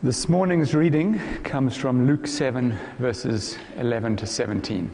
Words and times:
This 0.00 0.28
morning's 0.28 0.76
reading 0.76 1.18
comes 1.42 1.76
from 1.76 2.06
Luke 2.06 2.28
7, 2.28 2.78
verses 3.00 3.58
11 3.78 4.14
to 4.18 4.26
17. 4.26 4.88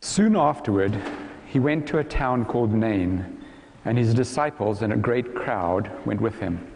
Soon 0.00 0.34
afterward, 0.34 1.00
he 1.46 1.60
went 1.60 1.86
to 1.86 1.98
a 1.98 2.04
town 2.04 2.44
called 2.44 2.74
Nain, 2.74 3.40
and 3.84 3.96
his 3.96 4.12
disciples 4.12 4.82
and 4.82 4.92
a 4.92 4.96
great 4.96 5.32
crowd 5.32 5.88
went 6.04 6.20
with 6.20 6.40
him. 6.40 6.66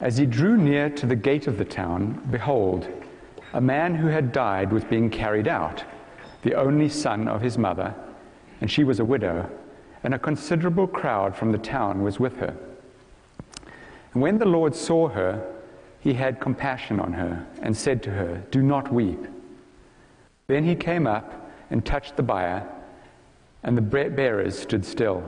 As 0.00 0.18
he 0.18 0.26
drew 0.26 0.58
near 0.58 0.90
to 0.90 1.06
the 1.06 1.16
gate 1.16 1.46
of 1.46 1.56
the 1.56 1.64
town, 1.64 2.22
behold, 2.30 2.86
a 3.54 3.60
man 3.60 3.94
who 3.94 4.08
had 4.08 4.32
died 4.32 4.70
was 4.70 4.84
being 4.84 5.08
carried 5.08 5.48
out, 5.48 5.82
the 6.42 6.56
only 6.56 6.90
son 6.90 7.26
of 7.26 7.40
his 7.40 7.56
mother, 7.56 7.94
and 8.60 8.70
she 8.70 8.84
was 8.84 9.00
a 9.00 9.04
widow, 9.06 9.48
and 10.04 10.12
a 10.12 10.18
considerable 10.18 10.86
crowd 10.86 11.34
from 11.34 11.52
the 11.52 11.58
town 11.58 12.02
was 12.02 12.20
with 12.20 12.36
her. 12.36 12.54
And 14.12 14.22
when 14.22 14.38
the 14.38 14.46
Lord 14.46 14.74
saw 14.74 15.08
her, 15.08 15.54
he 16.00 16.14
had 16.14 16.40
compassion 16.40 16.98
on 16.98 17.12
her 17.12 17.46
and 17.62 17.76
said 17.76 18.02
to 18.04 18.10
her, 18.10 18.42
Do 18.50 18.62
not 18.62 18.92
weep. 18.92 19.26
Then 20.46 20.64
he 20.64 20.74
came 20.74 21.06
up 21.06 21.50
and 21.70 21.84
touched 21.84 22.16
the 22.16 22.22
bier, 22.22 22.66
and 23.62 23.76
the 23.76 23.82
bearers 23.82 24.58
stood 24.58 24.84
still. 24.84 25.22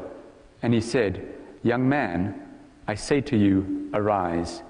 And 0.62 0.74
he 0.74 0.80
said, 0.80 1.34
Young 1.62 1.88
man, 1.88 2.48
I 2.88 2.94
say 2.94 3.20
to 3.20 3.36
you, 3.36 3.90
arise. 3.94 4.62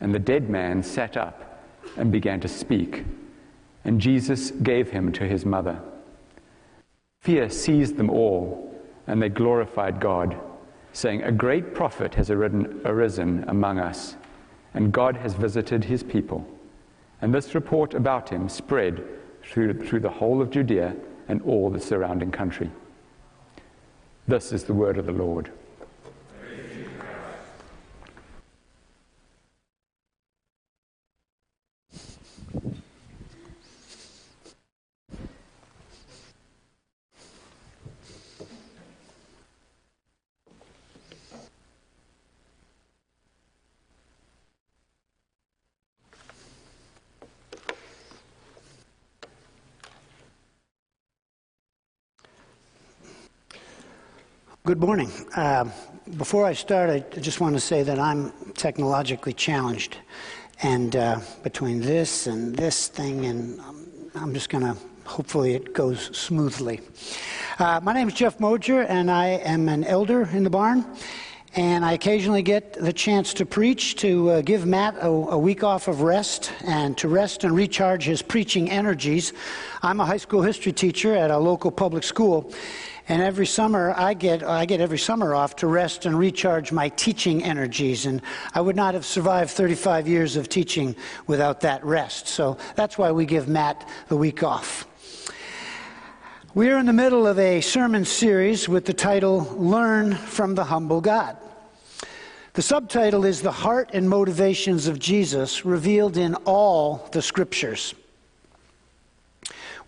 And 0.00 0.14
the 0.14 0.18
dead 0.18 0.48
man 0.48 0.82
sat 0.82 1.16
up 1.16 1.62
and 1.96 2.10
began 2.10 2.40
to 2.40 2.48
speak. 2.48 3.04
And 3.84 4.00
Jesus 4.00 4.50
gave 4.50 4.90
him 4.90 5.12
to 5.12 5.24
his 5.24 5.44
mother. 5.44 5.80
Fear 7.20 7.50
seized 7.50 7.96
them 7.96 8.10
all, 8.10 8.74
and 9.06 9.22
they 9.22 9.28
glorified 9.28 10.00
God 10.00 10.36
saying, 10.98 11.22
A 11.22 11.30
great 11.30 11.74
prophet 11.74 12.16
has 12.16 12.28
arisen 12.28 13.44
among 13.46 13.78
us, 13.78 14.16
and 14.74 14.90
God 14.90 15.16
has 15.18 15.34
visited 15.34 15.84
his 15.84 16.02
people. 16.02 16.44
And 17.22 17.32
this 17.32 17.54
report 17.54 17.94
about 17.94 18.30
him 18.30 18.48
spread 18.48 19.04
through, 19.44 19.74
through 19.86 20.00
the 20.00 20.08
whole 20.08 20.42
of 20.42 20.50
Judea 20.50 20.96
and 21.28 21.40
all 21.42 21.70
the 21.70 21.78
surrounding 21.80 22.32
country. 22.32 22.68
This 24.26 24.50
is 24.50 24.64
the 24.64 24.74
word 24.74 24.98
of 24.98 25.06
the 25.06 25.12
Lord. 25.12 25.52
Good 54.68 54.80
morning. 54.80 55.10
Uh, 55.34 55.64
before 56.18 56.44
I 56.44 56.52
start, 56.52 56.90
I 56.90 57.00
just 57.20 57.40
want 57.40 57.54
to 57.54 57.60
say 57.60 57.82
that 57.84 57.98
I'm 57.98 58.32
technologically 58.52 59.32
challenged. 59.32 59.96
And 60.62 60.94
uh, 60.94 61.20
between 61.42 61.80
this 61.80 62.26
and 62.26 62.54
this 62.54 62.86
thing, 62.88 63.24
and 63.24 63.58
um, 63.60 63.86
I'm 64.14 64.34
just 64.34 64.50
going 64.50 64.64
to, 64.64 64.76
hopefully, 65.06 65.54
it 65.54 65.72
goes 65.72 66.14
smoothly. 66.14 66.82
Uh, 67.58 67.80
my 67.82 67.94
name 67.94 68.08
is 68.08 68.14
Jeff 68.14 68.36
Mojer, 68.36 68.84
and 68.86 69.10
I 69.10 69.28
am 69.28 69.70
an 69.70 69.84
elder 69.84 70.28
in 70.34 70.44
the 70.44 70.50
barn. 70.50 70.84
And 71.54 71.82
I 71.82 71.92
occasionally 71.92 72.42
get 72.42 72.74
the 72.74 72.92
chance 72.92 73.32
to 73.34 73.46
preach, 73.46 73.96
to 73.96 74.30
uh, 74.30 74.40
give 74.42 74.66
Matt 74.66 74.96
a, 75.00 75.06
a, 75.06 75.38
week 75.38 75.64
off 75.64 75.88
of 75.88 76.02
rest, 76.02 76.52
and 76.66 76.96
to 76.98 77.08
rest 77.08 77.42
and 77.42 77.56
recharge 77.56 78.04
his 78.04 78.20
preaching 78.20 78.70
energies. 78.70 79.32
I'm 79.82 79.98
a 79.98 80.04
high 80.04 80.18
school 80.18 80.42
history 80.42 80.72
teacher 80.72 81.16
at 81.16 81.30
a 81.30 81.38
local 81.38 81.70
public 81.70 82.04
school, 82.04 82.52
and 83.08 83.22
every 83.22 83.46
summer, 83.46 83.94
I 83.96 84.12
get, 84.12 84.42
I 84.42 84.66
get 84.66 84.82
every 84.82 84.98
summer 84.98 85.34
off 85.34 85.56
to 85.56 85.66
rest 85.66 86.04
and 86.04 86.18
recharge 86.18 86.72
my 86.72 86.90
teaching 86.90 87.42
energies. 87.42 88.04
And 88.04 88.20
I 88.54 88.60
would 88.60 88.76
not 88.76 88.92
have 88.92 89.06
survived 89.06 89.50
35 89.50 90.06
years 90.06 90.36
of 90.36 90.50
teaching 90.50 90.94
without 91.26 91.62
that 91.62 91.82
rest. 91.84 92.28
So 92.28 92.58
that's 92.74 92.98
why 92.98 93.10
we 93.12 93.24
give 93.24 93.48
Matt 93.48 93.88
the 94.08 94.16
week 94.16 94.42
off. 94.42 94.86
We 96.54 96.70
are 96.70 96.78
in 96.78 96.86
the 96.86 96.92
middle 96.92 97.26
of 97.26 97.38
a 97.38 97.62
sermon 97.62 98.04
series 98.04 98.68
with 98.68 98.84
the 98.84 98.92
title 98.92 99.40
Learn 99.56 100.14
from 100.14 100.54
the 100.54 100.64
Humble 100.64 101.00
God. 101.00 101.38
The 102.52 102.62
subtitle 102.62 103.24
is 103.24 103.40
The 103.40 103.52
Heart 103.52 103.90
and 103.92 104.10
Motivations 104.10 104.86
of 104.86 104.98
Jesus 104.98 105.64
Revealed 105.64 106.16
in 106.16 106.34
All 106.34 107.08
the 107.12 107.22
Scriptures. 107.22 107.94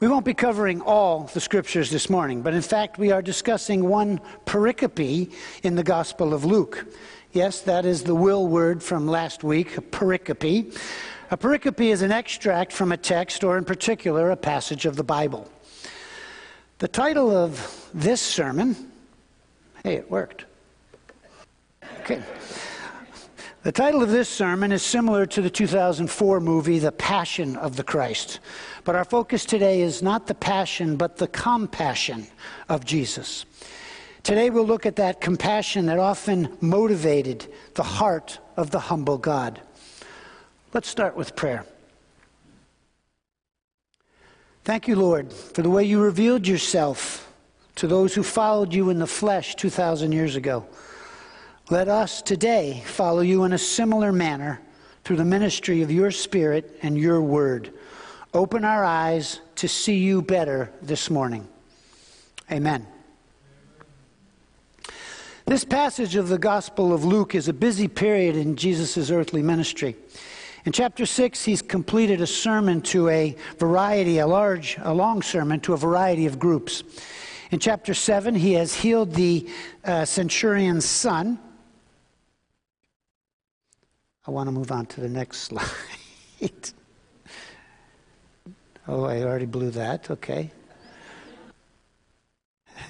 We 0.00 0.08
won't 0.08 0.24
be 0.24 0.32
covering 0.32 0.80
all 0.80 1.24
the 1.24 1.40
scriptures 1.40 1.90
this 1.90 2.08
morning, 2.08 2.40
but 2.40 2.54
in 2.54 2.62
fact, 2.62 2.96
we 2.96 3.12
are 3.12 3.20
discussing 3.20 3.86
one 3.86 4.18
pericope 4.46 5.30
in 5.62 5.74
the 5.74 5.82
Gospel 5.82 6.32
of 6.32 6.42
Luke. 6.42 6.86
Yes, 7.32 7.60
that 7.60 7.84
is 7.84 8.02
the 8.02 8.14
will 8.14 8.46
word 8.46 8.82
from 8.82 9.06
last 9.06 9.44
week, 9.44 9.76
a 9.76 9.82
pericope. 9.82 10.74
A 11.30 11.36
pericope 11.36 11.84
is 11.84 12.00
an 12.00 12.12
extract 12.12 12.72
from 12.72 12.92
a 12.92 12.96
text, 12.96 13.44
or 13.44 13.58
in 13.58 13.64
particular, 13.66 14.30
a 14.30 14.36
passage 14.38 14.86
of 14.86 14.96
the 14.96 15.04
Bible. 15.04 15.46
The 16.78 16.88
title 16.88 17.30
of 17.30 17.90
this 17.92 18.22
sermon, 18.22 18.74
hey, 19.84 19.96
it 19.96 20.10
worked. 20.10 20.46
Okay. 22.00 22.22
The 23.62 23.72
title 23.72 24.02
of 24.02 24.08
this 24.08 24.30
sermon 24.30 24.72
is 24.72 24.82
similar 24.82 25.26
to 25.26 25.42
the 25.42 25.50
2004 25.50 26.40
movie, 26.40 26.78
The 26.78 26.92
Passion 26.92 27.56
of 27.56 27.76
the 27.76 27.84
Christ. 27.84 28.40
But 28.84 28.96
our 28.96 29.04
focus 29.04 29.44
today 29.44 29.82
is 29.82 30.02
not 30.02 30.26
the 30.26 30.34
passion, 30.34 30.96
but 30.96 31.18
the 31.18 31.28
compassion 31.28 32.26
of 32.70 32.86
Jesus. 32.86 33.44
Today 34.22 34.48
we'll 34.48 34.64
look 34.64 34.86
at 34.86 34.96
that 34.96 35.20
compassion 35.20 35.84
that 35.86 35.98
often 35.98 36.56
motivated 36.62 37.52
the 37.74 37.82
heart 37.82 38.38
of 38.56 38.70
the 38.70 38.80
humble 38.80 39.18
God. 39.18 39.60
Let's 40.72 40.88
start 40.88 41.14
with 41.14 41.36
prayer. 41.36 41.66
Thank 44.64 44.88
you, 44.88 44.96
Lord, 44.96 45.34
for 45.34 45.60
the 45.60 45.68
way 45.68 45.84
you 45.84 46.00
revealed 46.00 46.46
yourself 46.46 47.30
to 47.74 47.86
those 47.86 48.14
who 48.14 48.22
followed 48.22 48.72
you 48.72 48.88
in 48.88 48.98
the 48.98 49.06
flesh 49.06 49.54
2,000 49.56 50.12
years 50.12 50.34
ago. 50.34 50.64
Let 51.70 51.86
us 51.86 52.20
today 52.20 52.82
follow 52.84 53.20
you 53.20 53.44
in 53.44 53.52
a 53.52 53.58
similar 53.58 54.10
manner 54.10 54.60
through 55.04 55.18
the 55.18 55.24
ministry 55.24 55.82
of 55.82 55.90
your 55.92 56.10
Spirit 56.10 56.76
and 56.82 56.98
your 56.98 57.22
word. 57.22 57.72
Open 58.34 58.64
our 58.64 58.84
eyes 58.84 59.38
to 59.54 59.68
see 59.68 59.98
you 59.98 60.20
better 60.20 60.72
this 60.82 61.10
morning. 61.10 61.46
Amen. 62.50 62.88
This 65.46 65.64
passage 65.64 66.16
of 66.16 66.28
the 66.28 66.38
Gospel 66.38 66.92
of 66.92 67.04
Luke 67.04 67.36
is 67.36 67.46
a 67.46 67.52
busy 67.52 67.86
period 67.86 68.34
in 68.34 68.56
Jesus' 68.56 69.08
earthly 69.08 69.40
ministry. 69.40 69.94
In 70.64 70.72
chapter 70.72 71.06
6, 71.06 71.44
he's 71.44 71.62
completed 71.62 72.20
a 72.20 72.26
sermon 72.26 72.82
to 72.82 73.08
a 73.10 73.36
variety, 73.60 74.18
a 74.18 74.26
large, 74.26 74.76
a 74.82 74.92
long 74.92 75.22
sermon 75.22 75.60
to 75.60 75.74
a 75.74 75.76
variety 75.76 76.26
of 76.26 76.36
groups. 76.36 76.82
In 77.52 77.60
chapter 77.60 77.94
7, 77.94 78.34
he 78.34 78.54
has 78.54 78.74
healed 78.74 79.14
the 79.14 79.48
uh, 79.84 80.04
centurion's 80.04 80.84
son. 80.84 81.38
I 84.30 84.32
want 84.32 84.46
to 84.46 84.52
move 84.52 84.70
on 84.70 84.86
to 84.86 85.00
the 85.00 85.08
next 85.08 85.38
slide. 85.48 85.64
Oh, 88.86 89.02
I 89.02 89.24
already 89.24 89.46
blew 89.46 89.72
that. 89.72 90.08
Okay. 90.08 90.52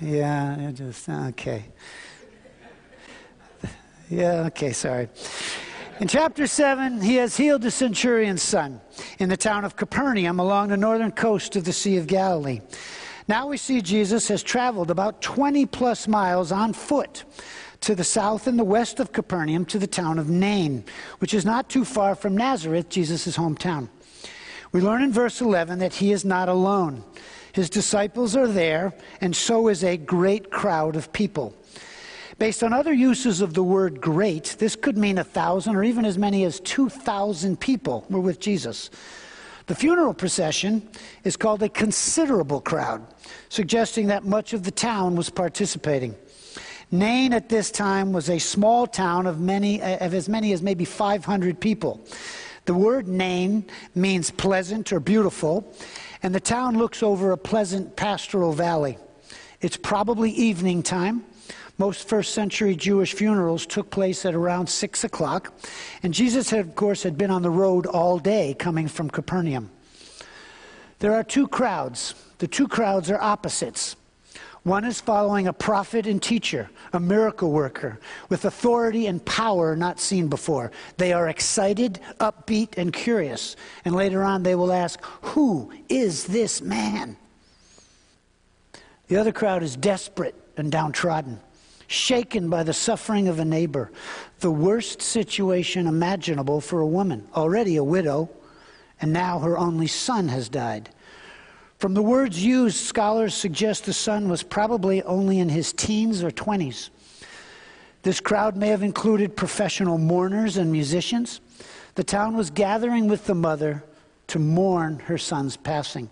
Yeah, 0.03 0.69
I 0.69 0.73
just, 0.73 1.09
okay. 1.09 1.65
Yeah, 4.11 4.45
okay, 4.49 4.73
sorry. 4.73 5.09
In 6.01 6.09
chapter 6.09 6.47
7, 6.47 7.01
he 7.01 7.15
has 7.15 7.39
healed 7.39 7.63
the 7.63 7.71
centurion's 7.71 8.43
son 8.43 8.79
in 9.19 9.31
the 9.31 9.37
town 9.39 9.65
of 9.65 9.77
Capernaum 9.77 10.41
along 10.41 10.69
the 10.69 10.77
northern 10.77 11.11
coast 11.11 11.57
of 11.57 11.65
the 11.65 11.73
Sea 11.73 11.97
of 11.97 12.07
Galilee. 12.07 12.61
Now 13.29 13.47
we 13.47 13.57
see 13.57 13.81
Jesus 13.81 14.29
has 14.29 14.43
traveled 14.43 14.91
about 14.91 15.23
20 15.23 15.65
plus 15.65 16.07
miles 16.07 16.53
on 16.53 16.75
foot 16.75 17.25
to 17.81 17.95
the 17.95 18.05
south 18.05 18.47
and 18.47 18.59
the 18.59 18.65
west 18.65 19.01
of 19.01 19.13
Capernaum 19.13 19.65
to 19.67 19.79
the 19.79 19.87
town 19.87 20.19
of 20.19 20.29
Nain, 20.29 20.85
which 21.19 21.35
is 21.35 21.45
not 21.45 21.69
too 21.69 21.85
far 21.85 22.15
from 22.15 22.37
Nazareth, 22.37 22.89
Jesus' 22.89 23.37
hometown. 23.37 23.89
We 24.73 24.81
learn 24.81 25.03
in 25.03 25.13
verse 25.13 25.41
11 25.41 25.79
that 25.81 25.95
he 25.95 26.13
is 26.13 26.25
not 26.25 26.49
alone. 26.49 27.03
His 27.53 27.71
disciples 27.71 28.37
are 28.37 28.47
there, 28.47 28.95
and 29.21 29.35
so 29.35 29.69
is 29.69 29.83
a 29.83 29.97
great 29.97 30.51
crowd 30.51 30.95
of 30.95 31.13
people. 31.13 31.55
Based 32.39 32.63
on 32.63 32.73
other 32.73 32.93
uses 32.93 33.41
of 33.41 33.55
the 33.55 33.63
word 33.63 34.01
great, 34.01 34.57
this 34.59 34.77
could 34.77 34.97
mean 34.97 35.19
a 35.19 35.25
thousand 35.25 35.77
or 35.77 35.85
even 35.85 36.05
as 36.05 36.17
many 36.17 36.45
as 36.45 36.61
2,000 36.61 37.61
people 37.61 38.07
were 38.09 38.21
with 38.21 38.41
Jesus. 38.41 38.91
The 39.67 39.75
funeral 39.75 40.15
procession 40.15 40.89
is 41.23 41.37
called 41.37 41.63
a 41.63 41.69
considerable 41.69 42.61
crowd, 42.61 43.07
suggesting 43.51 44.07
that 44.07 44.25
much 44.25 44.53
of 44.53 44.63
the 44.63 44.71
town 44.71 45.17
was 45.17 45.29
participating. 45.29 46.15
Nain 46.93 47.33
at 47.33 47.49
this 47.49 47.71
time 47.71 48.13
was 48.13 48.29
a 48.29 48.39
small 48.39 48.87
town 48.87 49.27
of, 49.27 49.41
many, 49.41 49.81
eh, 49.81 50.05
of 50.05 50.13
as 50.13 50.29
many 50.29 50.53
as 50.53 50.61
maybe 50.61 50.85
500 50.85 51.61
people. 51.61 52.01
The 52.65 52.75
word 52.75 53.07
Nain 53.07 53.65
means 53.95 54.31
pleasant 54.31 54.93
or 54.93 54.99
beautiful, 54.99 55.73
and 56.23 56.35
the 56.35 56.41
town 56.41 56.77
looks 56.77 57.03
over 57.03 57.31
a 57.31 57.37
pleasant 57.37 57.97
pastoral 57.97 58.53
valley. 58.53 58.99
It's 59.61 59.77
probably 59.77 60.31
evening 60.33 60.83
time. 60.83 61.25
Most 61.79 62.09
first 62.09 62.35
century 62.35 62.75
Jewish 62.75 63.15
funerals 63.15 63.67
took 63.67 63.91
place 63.91 64.27
at 64.27 64.35
around 64.35 64.69
6 64.69 65.05
o'clock, 65.05 65.53
and 66.03 66.13
Jesus, 66.13 66.51
had, 66.51 66.61
of 66.61 66.75
course, 66.75 67.05
had 67.05 67.17
been 67.17 67.31
on 67.31 67.43
the 67.43 67.51
road 67.51 67.87
all 67.87 68.19
day 68.19 68.55
coming 68.59 68.89
from 68.89 69.09
Capernaum. 69.09 69.71
There 70.99 71.15
are 71.15 71.25
two 71.25 71.49
crowds. 71.49 72.15
The 72.39 72.49
two 72.49 72.69
crowds 72.69 73.11
are 73.11 73.21
opposites. 73.21 73.97
One 74.63 74.85
is 74.85 75.01
following 75.01 75.47
a 75.47 75.55
prophet 75.55 76.07
and 76.07 76.23
teacher, 76.23 76.69
a 76.93 77.01
miracle 77.01 77.51
worker, 77.51 77.99
with 78.29 78.45
authority 78.45 79.07
and 79.07 79.25
power 79.25 79.75
not 79.75 79.99
seen 79.99 80.29
before. 80.29 80.71
They 80.99 81.15
are 81.15 81.29
excited, 81.29 81.99
upbeat, 82.19 82.77
and 82.77 82.93
curious. 82.93 83.57
And 83.87 83.95
later 83.95 84.23
on, 84.23 84.43
they 84.43 84.55
will 84.55 84.73
ask, 84.73 85.03
Who 85.23 85.73
is 85.89 86.25
this 86.25 86.61
man? 86.61 87.17
The 89.09 89.17
other 89.17 89.33
crowd 89.33 89.63
is 89.63 89.77
desperate 89.77 90.35
and 90.59 90.71
downtrodden, 90.71 91.41
shaken 91.87 92.51
by 92.51 92.63
the 92.63 92.75
suffering 92.75 93.29
of 93.29 93.39
a 93.39 93.45
neighbor, 93.47 93.91
the 94.41 94.51
worst 94.51 95.01
situation 95.01 95.87
imaginable 95.87 96.61
for 96.61 96.81
a 96.81 96.87
woman, 96.87 97.27
already 97.35 97.77
a 97.77 97.85
widow, 97.85 98.29
and 99.01 99.11
now 99.11 99.39
her 99.39 99.57
only 99.57 99.87
son 99.87 100.29
has 100.29 100.51
died. 100.51 100.91
From 101.81 101.95
the 101.95 102.03
words 102.03 102.45
used, 102.45 102.77
scholars 102.77 103.35
suggest 103.35 103.87
the 103.87 103.95
son 103.95 104.29
was 104.29 104.43
probably 104.43 105.03
only 105.05 105.39
in 105.39 105.49
his 105.49 105.73
teens 105.73 106.23
or 106.23 106.31
20s. 106.31 106.91
This 108.03 108.21
crowd 108.21 108.55
may 108.55 108.69
have 108.69 108.83
included 108.83 109.35
professional 109.35 109.97
mourners 109.97 110.59
and 110.59 110.71
musicians. 110.71 111.41
The 111.95 112.05
town 112.05 112.37
was 112.37 112.51
gathering 112.51 113.09
with 113.09 113.25
the 113.25 113.35
mother 113.35 113.83
to 114.27 114.39
mourn 114.39 114.99
her 114.99 115.17
son's 115.17 115.57
passing. 115.57 116.11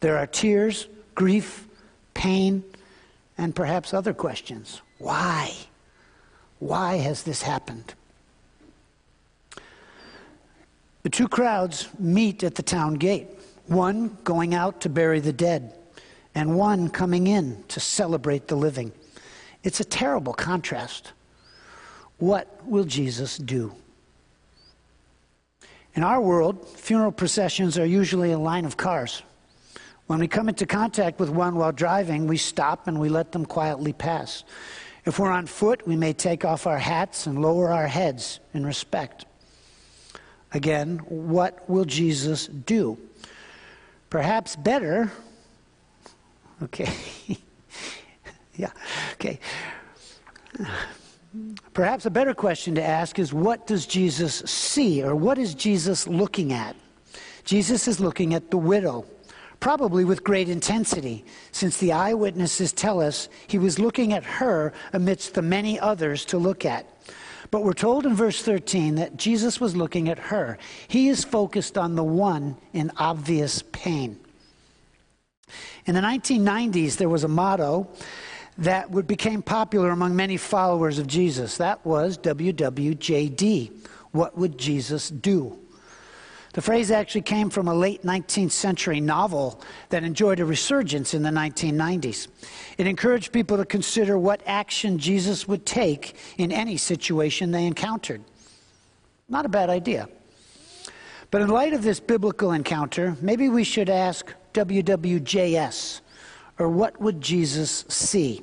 There 0.00 0.16
are 0.16 0.26
tears, 0.26 0.88
grief, 1.14 1.68
pain, 2.14 2.64
and 3.36 3.54
perhaps 3.54 3.92
other 3.92 4.14
questions. 4.14 4.80
Why? 4.96 5.52
Why 6.58 6.96
has 6.96 7.22
this 7.22 7.42
happened? 7.42 7.92
The 11.02 11.10
two 11.10 11.28
crowds 11.28 11.90
meet 11.98 12.42
at 12.42 12.54
the 12.54 12.62
town 12.62 12.94
gate 12.94 13.35
one 13.68 14.16
going 14.24 14.54
out 14.54 14.80
to 14.82 14.88
bury 14.88 15.20
the 15.20 15.32
dead, 15.32 15.72
and 16.34 16.56
one 16.56 16.88
coming 16.88 17.26
in 17.26 17.64
to 17.68 17.80
celebrate 17.80 18.48
the 18.48 18.56
living. 18.56 18.92
It's 19.62 19.80
a 19.80 19.84
terrible 19.84 20.32
contrast. 20.32 21.12
What 22.18 22.66
will 22.66 22.84
Jesus 22.84 23.36
do? 23.38 23.72
In 25.94 26.02
our 26.02 26.20
world, 26.20 26.68
funeral 26.68 27.12
processions 27.12 27.78
are 27.78 27.86
usually 27.86 28.32
a 28.32 28.38
line 28.38 28.64
of 28.64 28.76
cars. 28.76 29.22
When 30.06 30.20
we 30.20 30.28
come 30.28 30.48
into 30.48 30.66
contact 30.66 31.18
with 31.18 31.30
one 31.30 31.56
while 31.56 31.72
driving, 31.72 32.26
we 32.26 32.36
stop 32.36 32.86
and 32.86 33.00
we 33.00 33.08
let 33.08 33.32
them 33.32 33.44
quietly 33.44 33.92
pass. 33.92 34.44
If 35.04 35.18
we're 35.18 35.30
on 35.30 35.46
foot, 35.46 35.86
we 35.86 35.96
may 35.96 36.12
take 36.12 36.44
off 36.44 36.66
our 36.66 36.78
hats 36.78 37.26
and 37.26 37.40
lower 37.40 37.70
our 37.70 37.86
heads 37.86 38.40
in 38.54 38.66
respect. 38.66 39.24
Again, 40.52 40.98
what 41.08 41.68
will 41.68 41.84
Jesus 41.84 42.46
do? 42.46 42.98
Perhaps 44.16 44.56
better, 44.56 45.12
okay, 46.62 46.90
yeah, 48.56 48.70
okay. 49.12 49.38
Perhaps 51.74 52.06
a 52.06 52.10
better 52.10 52.32
question 52.32 52.74
to 52.76 52.82
ask 52.82 53.18
is 53.18 53.34
what 53.34 53.66
does 53.66 53.84
Jesus 53.84 54.36
see 54.46 55.02
or 55.02 55.14
what 55.14 55.36
is 55.36 55.52
Jesus 55.52 56.08
looking 56.08 56.54
at? 56.54 56.74
Jesus 57.44 57.86
is 57.86 58.00
looking 58.00 58.32
at 58.32 58.50
the 58.50 58.56
widow, 58.56 59.04
probably 59.60 60.06
with 60.06 60.24
great 60.24 60.48
intensity, 60.48 61.22
since 61.52 61.76
the 61.76 61.92
eyewitnesses 61.92 62.72
tell 62.72 63.02
us 63.02 63.28
he 63.48 63.58
was 63.58 63.78
looking 63.78 64.14
at 64.14 64.24
her 64.24 64.72
amidst 64.94 65.34
the 65.34 65.42
many 65.42 65.78
others 65.78 66.24
to 66.24 66.38
look 66.38 66.64
at. 66.64 66.86
But 67.50 67.64
we're 67.64 67.72
told 67.72 68.06
in 68.06 68.14
verse 68.14 68.42
13 68.42 68.96
that 68.96 69.16
Jesus 69.16 69.60
was 69.60 69.76
looking 69.76 70.08
at 70.08 70.18
her. 70.18 70.58
He 70.88 71.08
is 71.08 71.24
focused 71.24 71.78
on 71.78 71.94
the 71.94 72.04
one 72.04 72.56
in 72.72 72.90
obvious 72.96 73.62
pain. 73.72 74.18
In 75.86 75.94
the 75.94 76.00
1990s, 76.00 76.96
there 76.96 77.08
was 77.08 77.24
a 77.24 77.28
motto 77.28 77.88
that 78.58 79.06
became 79.06 79.42
popular 79.42 79.90
among 79.90 80.16
many 80.16 80.36
followers 80.36 80.98
of 80.98 81.06
Jesus. 81.06 81.58
That 81.58 81.84
was 81.84 82.18
WWJD. 82.18 83.70
What 84.12 84.36
would 84.36 84.58
Jesus 84.58 85.10
do? 85.10 85.58
The 86.56 86.62
phrase 86.62 86.90
actually 86.90 87.20
came 87.20 87.50
from 87.50 87.68
a 87.68 87.74
late 87.74 88.02
19th 88.02 88.50
century 88.50 88.98
novel 88.98 89.60
that 89.90 90.04
enjoyed 90.04 90.40
a 90.40 90.44
resurgence 90.46 91.12
in 91.12 91.22
the 91.22 91.28
1990s. 91.28 92.28
It 92.78 92.86
encouraged 92.86 93.30
people 93.30 93.58
to 93.58 93.66
consider 93.66 94.16
what 94.16 94.40
action 94.46 94.98
Jesus 94.98 95.46
would 95.46 95.66
take 95.66 96.16
in 96.38 96.50
any 96.50 96.78
situation 96.78 97.50
they 97.50 97.66
encountered. 97.66 98.22
Not 99.28 99.44
a 99.44 99.50
bad 99.50 99.68
idea. 99.68 100.08
But 101.30 101.42
in 101.42 101.48
light 101.48 101.74
of 101.74 101.82
this 101.82 102.00
biblical 102.00 102.52
encounter, 102.52 103.18
maybe 103.20 103.50
we 103.50 103.62
should 103.62 103.90
ask 103.90 104.32
WWJS, 104.54 106.00
or 106.58 106.70
what 106.70 106.98
would 107.02 107.20
Jesus 107.20 107.84
see? 107.88 108.42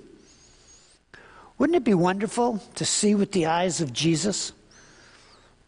Wouldn't 1.57 1.77
it 1.77 1.83
be 1.83 1.95
wonderful 1.95 2.61
to 2.75 2.85
see 2.85 3.15
with 3.15 3.31
the 3.31 3.47
eyes 3.47 3.81
of 3.81 3.91
Jesus? 3.91 4.53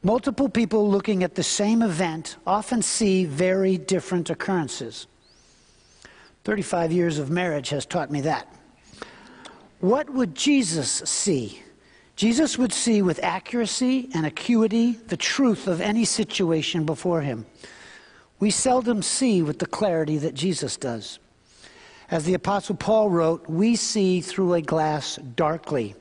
Multiple 0.06 0.50
people 0.50 0.88
looking 0.88 1.24
at 1.24 1.34
the 1.34 1.42
same 1.42 1.82
event 1.82 2.38
often 2.46 2.84
see 2.84 3.26
very 3.26 3.76
different 3.76 4.30
occurrences. 4.30 5.08
35 6.44 6.92
years 6.92 7.18
of 7.18 7.32
marriage 7.32 7.70
has 7.70 7.88
taught 7.88 8.12
me 8.12 8.22
that. 8.22 8.48
What 9.80 10.08
would 10.12 10.36
Jesus 10.36 10.92
see? 10.92 11.64
Jesus 12.16 12.56
would 12.56 12.72
see 12.72 13.02
with 13.02 13.20
accuracy 13.24 14.12
and 14.14 14.28
acuity 14.28 14.92
the 14.92 15.18
truth 15.18 15.68
of 15.68 15.82
any 15.82 16.06
situation 16.06 16.86
before 16.86 17.22
him. 17.22 17.48
We 18.40 18.52
seldom 18.52 19.02
see 19.02 19.42
with 19.42 19.58
the 19.58 19.66
clarity 19.66 20.20
that 20.20 20.36
Jesus 20.36 20.78
does. 20.78 21.18
As 22.12 22.26
the 22.26 22.36
Apostle 22.36 22.76
Paul 22.76 23.10
wrote, 23.10 23.50
we 23.50 23.76
see 23.76 24.22
through 24.22 24.54
a 24.54 24.62
glass 24.62 25.16
darkly. 25.36 25.96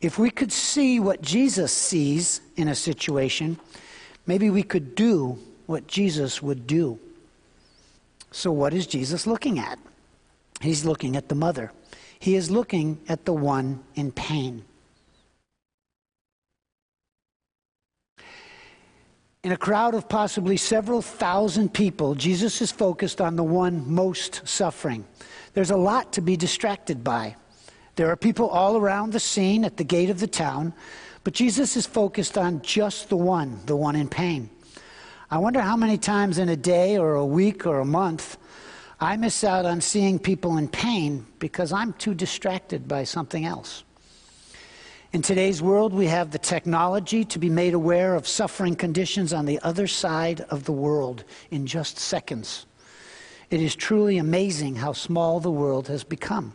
If 0.00 0.18
we 0.18 0.30
could 0.30 0.52
see 0.52 1.00
what 1.00 1.22
Jesus 1.22 1.72
sees 1.72 2.40
in 2.56 2.68
a 2.68 2.74
situation, 2.74 3.58
maybe 4.26 4.50
we 4.50 4.62
could 4.62 4.94
do 4.94 5.38
what 5.66 5.86
Jesus 5.86 6.42
would 6.42 6.66
do. 6.66 6.98
So, 8.30 8.50
what 8.50 8.74
is 8.74 8.86
Jesus 8.86 9.26
looking 9.26 9.58
at? 9.58 9.78
He's 10.60 10.84
looking 10.84 11.16
at 11.16 11.28
the 11.28 11.34
mother, 11.34 11.72
he 12.18 12.36
is 12.36 12.50
looking 12.50 13.00
at 13.08 13.24
the 13.24 13.32
one 13.32 13.82
in 13.94 14.12
pain. 14.12 14.64
In 19.44 19.52
a 19.52 19.58
crowd 19.58 19.94
of 19.94 20.08
possibly 20.08 20.56
several 20.56 21.02
thousand 21.02 21.74
people, 21.74 22.14
Jesus 22.14 22.62
is 22.62 22.72
focused 22.72 23.20
on 23.20 23.36
the 23.36 23.44
one 23.44 23.84
most 23.92 24.40
suffering. 24.48 25.04
There's 25.52 25.70
a 25.70 25.76
lot 25.76 26.14
to 26.14 26.22
be 26.22 26.34
distracted 26.34 27.04
by. 27.04 27.36
There 27.96 28.10
are 28.10 28.16
people 28.16 28.48
all 28.48 28.76
around 28.76 29.12
the 29.12 29.20
scene 29.20 29.64
at 29.64 29.76
the 29.76 29.84
gate 29.84 30.10
of 30.10 30.20
the 30.20 30.26
town, 30.26 30.72
but 31.22 31.32
Jesus 31.32 31.76
is 31.76 31.86
focused 31.86 32.36
on 32.36 32.60
just 32.62 33.08
the 33.08 33.16
one, 33.16 33.60
the 33.66 33.76
one 33.76 33.94
in 33.96 34.08
pain. 34.08 34.50
I 35.30 35.38
wonder 35.38 35.60
how 35.60 35.76
many 35.76 35.96
times 35.96 36.38
in 36.38 36.48
a 36.48 36.56
day 36.56 36.98
or 36.98 37.14
a 37.14 37.24
week 37.24 37.66
or 37.66 37.80
a 37.80 37.84
month 37.84 38.36
I 39.00 39.16
miss 39.16 39.44
out 39.44 39.64
on 39.64 39.80
seeing 39.80 40.18
people 40.18 40.56
in 40.56 40.68
pain 40.68 41.26
because 41.38 41.72
I'm 41.72 41.92
too 41.94 42.14
distracted 42.14 42.86
by 42.88 43.04
something 43.04 43.44
else. 43.44 43.84
In 45.12 45.22
today's 45.22 45.62
world, 45.62 45.94
we 45.94 46.06
have 46.06 46.32
the 46.32 46.38
technology 46.38 47.24
to 47.26 47.38
be 47.38 47.48
made 47.48 47.74
aware 47.74 48.16
of 48.16 48.26
suffering 48.26 48.74
conditions 48.74 49.32
on 49.32 49.46
the 49.46 49.60
other 49.60 49.86
side 49.86 50.40
of 50.50 50.64
the 50.64 50.72
world 50.72 51.22
in 51.52 51.66
just 51.66 51.98
seconds. 51.98 52.66
It 53.50 53.60
is 53.60 53.76
truly 53.76 54.18
amazing 54.18 54.76
how 54.76 54.92
small 54.92 55.38
the 55.38 55.52
world 55.52 55.86
has 55.86 56.02
become. 56.02 56.54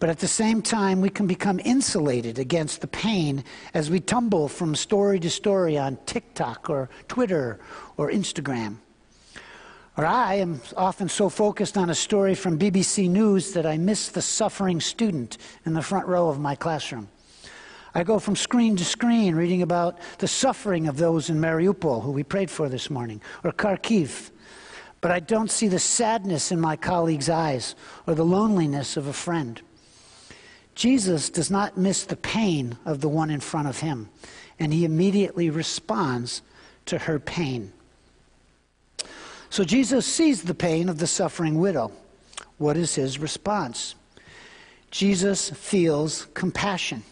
But 0.00 0.10
at 0.10 0.18
the 0.18 0.28
same 0.28 0.60
time, 0.60 1.00
we 1.00 1.08
can 1.08 1.26
become 1.26 1.60
insulated 1.64 2.38
against 2.38 2.80
the 2.80 2.86
pain 2.86 3.44
as 3.74 3.90
we 3.90 4.00
tumble 4.00 4.48
from 4.48 4.74
story 4.74 5.20
to 5.20 5.30
story 5.30 5.78
on 5.78 5.98
TikTok 6.06 6.68
or 6.68 6.90
Twitter 7.08 7.60
or 7.96 8.10
Instagram. 8.10 8.76
Or 9.96 10.04
I 10.04 10.34
am 10.34 10.60
often 10.76 11.08
so 11.08 11.28
focused 11.28 11.78
on 11.78 11.88
a 11.88 11.94
story 11.94 12.34
from 12.34 12.58
BBC 12.58 13.08
News 13.08 13.52
that 13.52 13.64
I 13.64 13.78
miss 13.78 14.08
the 14.08 14.22
suffering 14.22 14.80
student 14.80 15.38
in 15.64 15.74
the 15.74 15.82
front 15.82 16.08
row 16.08 16.28
of 16.28 16.40
my 16.40 16.56
classroom. 16.56 17.08
I 17.94 18.02
go 18.02 18.18
from 18.18 18.34
screen 18.34 18.74
to 18.76 18.84
screen 18.84 19.36
reading 19.36 19.62
about 19.62 19.98
the 20.18 20.26
suffering 20.26 20.88
of 20.88 20.96
those 20.96 21.30
in 21.30 21.40
Mariupol, 21.40 22.02
who 22.02 22.10
we 22.10 22.24
prayed 22.24 22.50
for 22.50 22.68
this 22.68 22.90
morning, 22.90 23.22
or 23.44 23.52
Kharkiv. 23.52 24.30
But 25.00 25.12
I 25.12 25.20
don't 25.20 25.50
see 25.50 25.68
the 25.68 25.78
sadness 25.78 26.50
in 26.50 26.58
my 26.58 26.74
colleague's 26.74 27.28
eyes 27.28 27.76
or 28.08 28.16
the 28.16 28.24
loneliness 28.24 28.96
of 28.96 29.06
a 29.06 29.12
friend. 29.12 29.62
Jesus 30.74 31.30
does 31.30 31.50
not 31.50 31.76
miss 31.76 32.04
the 32.04 32.16
pain 32.16 32.76
of 32.84 33.00
the 33.00 33.08
one 33.08 33.30
in 33.30 33.40
front 33.40 33.68
of 33.68 33.80
him, 33.80 34.08
and 34.58 34.72
he 34.72 34.84
immediately 34.84 35.50
responds 35.50 36.42
to 36.86 36.98
her 36.98 37.18
pain. 37.18 37.72
So 39.50 39.62
Jesus 39.62 40.04
sees 40.04 40.42
the 40.42 40.54
pain 40.54 40.88
of 40.88 40.98
the 40.98 41.06
suffering 41.06 41.58
widow. 41.58 41.92
What 42.58 42.76
is 42.76 42.94
his 42.94 43.18
response? 43.18 43.94
Jesus 44.90 45.50
feels 45.50 46.26
compassion. 46.34 47.04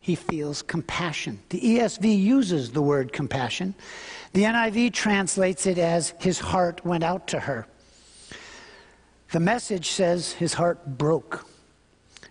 He 0.00 0.14
feels 0.14 0.60
compassion. 0.60 1.40
The 1.48 1.60
ESV 1.60 2.22
uses 2.22 2.72
the 2.72 2.82
word 2.82 3.12
compassion. 3.12 3.74
The 4.34 4.42
NIV 4.42 4.92
translates 4.92 5.66
it 5.66 5.78
as 5.78 6.12
his 6.18 6.38
heart 6.38 6.84
went 6.84 7.04
out 7.04 7.26
to 7.28 7.40
her. 7.40 7.66
The 9.32 9.40
message 9.40 9.88
says 9.90 10.32
his 10.32 10.52
heart 10.52 10.98
broke. 10.98 11.46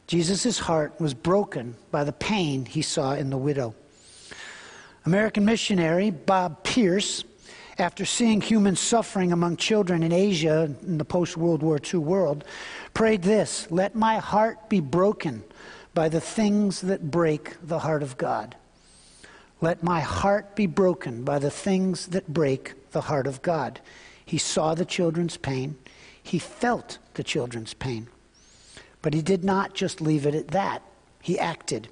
Jesus' 0.07 0.60
heart 0.60 1.00
was 1.00 1.13
broken 1.13 1.75
by 1.91 2.03
the 2.03 2.12
pain 2.12 2.65
he 2.65 2.81
saw 2.81 3.13
in 3.13 3.29
the 3.29 3.38
widow. 3.38 3.74
American 5.05 5.45
missionary 5.45 6.12
Bob 6.12 6.63
Pierce 6.63 7.24
after 7.77 8.05
seeing 8.05 8.41
human 8.41 8.75
suffering 8.75 9.31
among 9.31 9.57
children 9.57 10.03
in 10.03 10.12
Asia 10.12 10.75
in 10.83 10.98
the 10.98 11.05
post 11.05 11.38
World 11.38 11.63
War 11.63 11.79
II 11.93 12.01
world, 12.01 12.43
prayed 12.93 13.24
this 13.24 13.67
Let 13.72 13.95
my 13.95 14.17
heart 14.17 14.69
be 14.69 14.79
broken 14.79 15.43
by 15.93 16.10
the 16.10 16.22
things 16.22 16.81
that 16.81 17.12
break 17.12 17.55
the 17.63 17.79
heart 17.79 18.03
of 18.03 18.17
God. 18.17 18.55
Let 19.62 19.81
my 19.83 20.01
heart 20.01 20.55
be 20.55 20.67
broken 20.67 21.24
by 21.24 21.39
the 21.39 21.50
things 21.50 22.07
that 22.07 22.27
break 22.27 22.91
the 22.91 23.01
heart 23.01 23.27
of 23.27 23.41
God. 23.41 23.79
He 24.25 24.38
saw 24.38 24.75
the 24.75 24.86
children's 24.86 25.38
pain, 25.38 25.77
he 26.22 26.39
felt 26.39 26.98
the 27.15 27.24
children's 27.24 27.74
pain. 27.74 28.07
But 29.03 29.13
he 29.13 29.22
did 29.22 29.43
not 29.43 29.75
just 29.75 30.01
leave 30.01 30.25
it 30.25 30.33
at 30.33 30.48
that, 30.48 30.81
he 31.22 31.38
acted. 31.38 31.89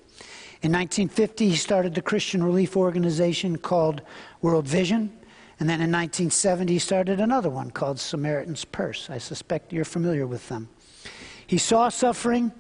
In 0.64 0.72
1950, 0.72 1.50
he 1.50 1.56
started 1.56 1.94
the 1.94 2.02
Christian 2.02 2.44
relief 2.44 2.76
organization 2.76 3.58
called 3.58 4.02
World 4.42 4.68
Vision. 4.68 5.12
And 5.60 5.70
then 5.70 5.76
in 5.76 5.92
1970, 5.92 6.74
he 6.74 6.80
started 6.80 7.20
another 7.20 7.50
one 7.50 7.70
called 7.70 8.00
Samaritan's 8.00 8.66
Purse. 8.66 9.10
I 9.10 9.18
suspect 9.18 9.74
you're 9.74 9.86
familiar 9.86 10.26
with 10.26 10.48
them. 10.50 10.70
He 11.46 11.58
saw 11.58 11.90
suffering, 11.90 12.52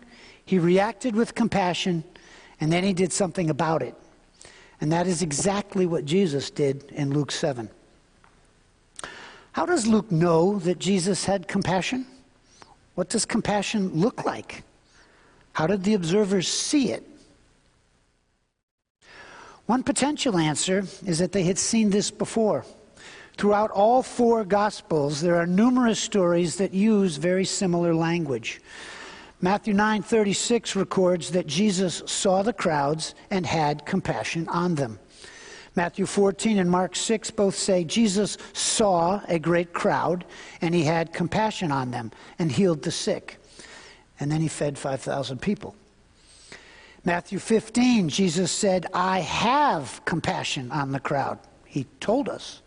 he 0.46 0.60
reacted 0.60 1.16
with 1.16 1.34
compassion, 1.34 2.04
and 2.60 2.72
then 2.72 2.84
he 2.84 2.94
did 2.94 3.14
something 3.14 3.50
about 3.50 3.82
it. 3.82 3.96
And 4.82 4.92
that 4.92 5.08
is 5.08 5.22
exactly 5.22 5.86
what 5.86 6.06
Jesus 6.06 6.50
did 6.50 6.92
in 6.92 7.14
Luke 7.14 7.32
7. 7.32 7.70
How 9.54 9.66
does 9.66 9.88
Luke 9.88 10.12
know 10.12 10.60
that 10.60 10.80
Jesus 10.80 11.26
had 11.26 11.48
compassion? 11.48 12.06
What 12.96 13.10
does 13.10 13.26
compassion 13.26 13.90
look 13.94 14.26
like? 14.26 14.64
How 15.54 15.68
did 15.68 15.84
the 15.84 15.94
observers 15.94 16.48
see 16.48 16.92
it? 16.92 17.08
One 19.66 19.84
potential 19.84 20.38
answer 20.38 20.86
is 21.06 21.20
that 21.20 21.32
they 21.32 21.44
had 21.44 21.58
seen 21.58 21.90
this 21.90 22.12
before. 22.12 22.66
Throughout 23.38 23.72
all 23.72 24.04
four 24.04 24.44
Gospels, 24.44 25.22
there 25.22 25.38
are 25.38 25.48
numerous 25.48 26.00
stories 26.00 26.58
that 26.58 26.74
use 26.74 27.18
very 27.18 27.46
similar 27.46 27.96
language. 27.96 28.62
Matthew 29.40 29.74
9:36 29.74 30.76
records 30.76 31.32
that 31.32 31.48
Jesus 31.48 32.04
saw 32.06 32.44
the 32.44 32.54
crowds 32.54 33.16
and 33.32 33.46
had 33.46 33.86
compassion 33.86 34.48
on 34.50 34.76
them. 34.76 35.00
Matthew 35.76 36.06
14 36.06 36.58
and 36.60 36.70
Mark 36.70 36.96
6 36.96 37.32
both 37.32 37.56
say 37.56 37.84
Jesus 37.84 38.38
saw 38.54 39.22
a 39.28 39.40
great 39.40 39.74
crowd 39.74 40.26
and 40.60 40.76
he 40.76 40.84
had 40.84 41.14
compassion 41.14 41.72
on 41.72 41.92
them 41.92 42.12
and 42.38 42.52
healed 42.52 42.82
the 42.82 42.92
sick. 42.92 43.38
And 44.20 44.32
then 44.32 44.42
he 44.42 44.48
fed 44.48 44.78
5,000 44.78 45.42
people. 45.42 45.76
Matthew 47.04 47.40
15, 47.40 48.10
Jesus 48.10 48.52
said, 48.52 48.86
I 48.94 49.20
have 49.20 50.04
compassion 50.06 50.72
on 50.72 50.92
the 50.92 51.00
crowd. 51.00 51.40
He 51.66 51.88
told 52.00 52.30
us. 52.30 52.62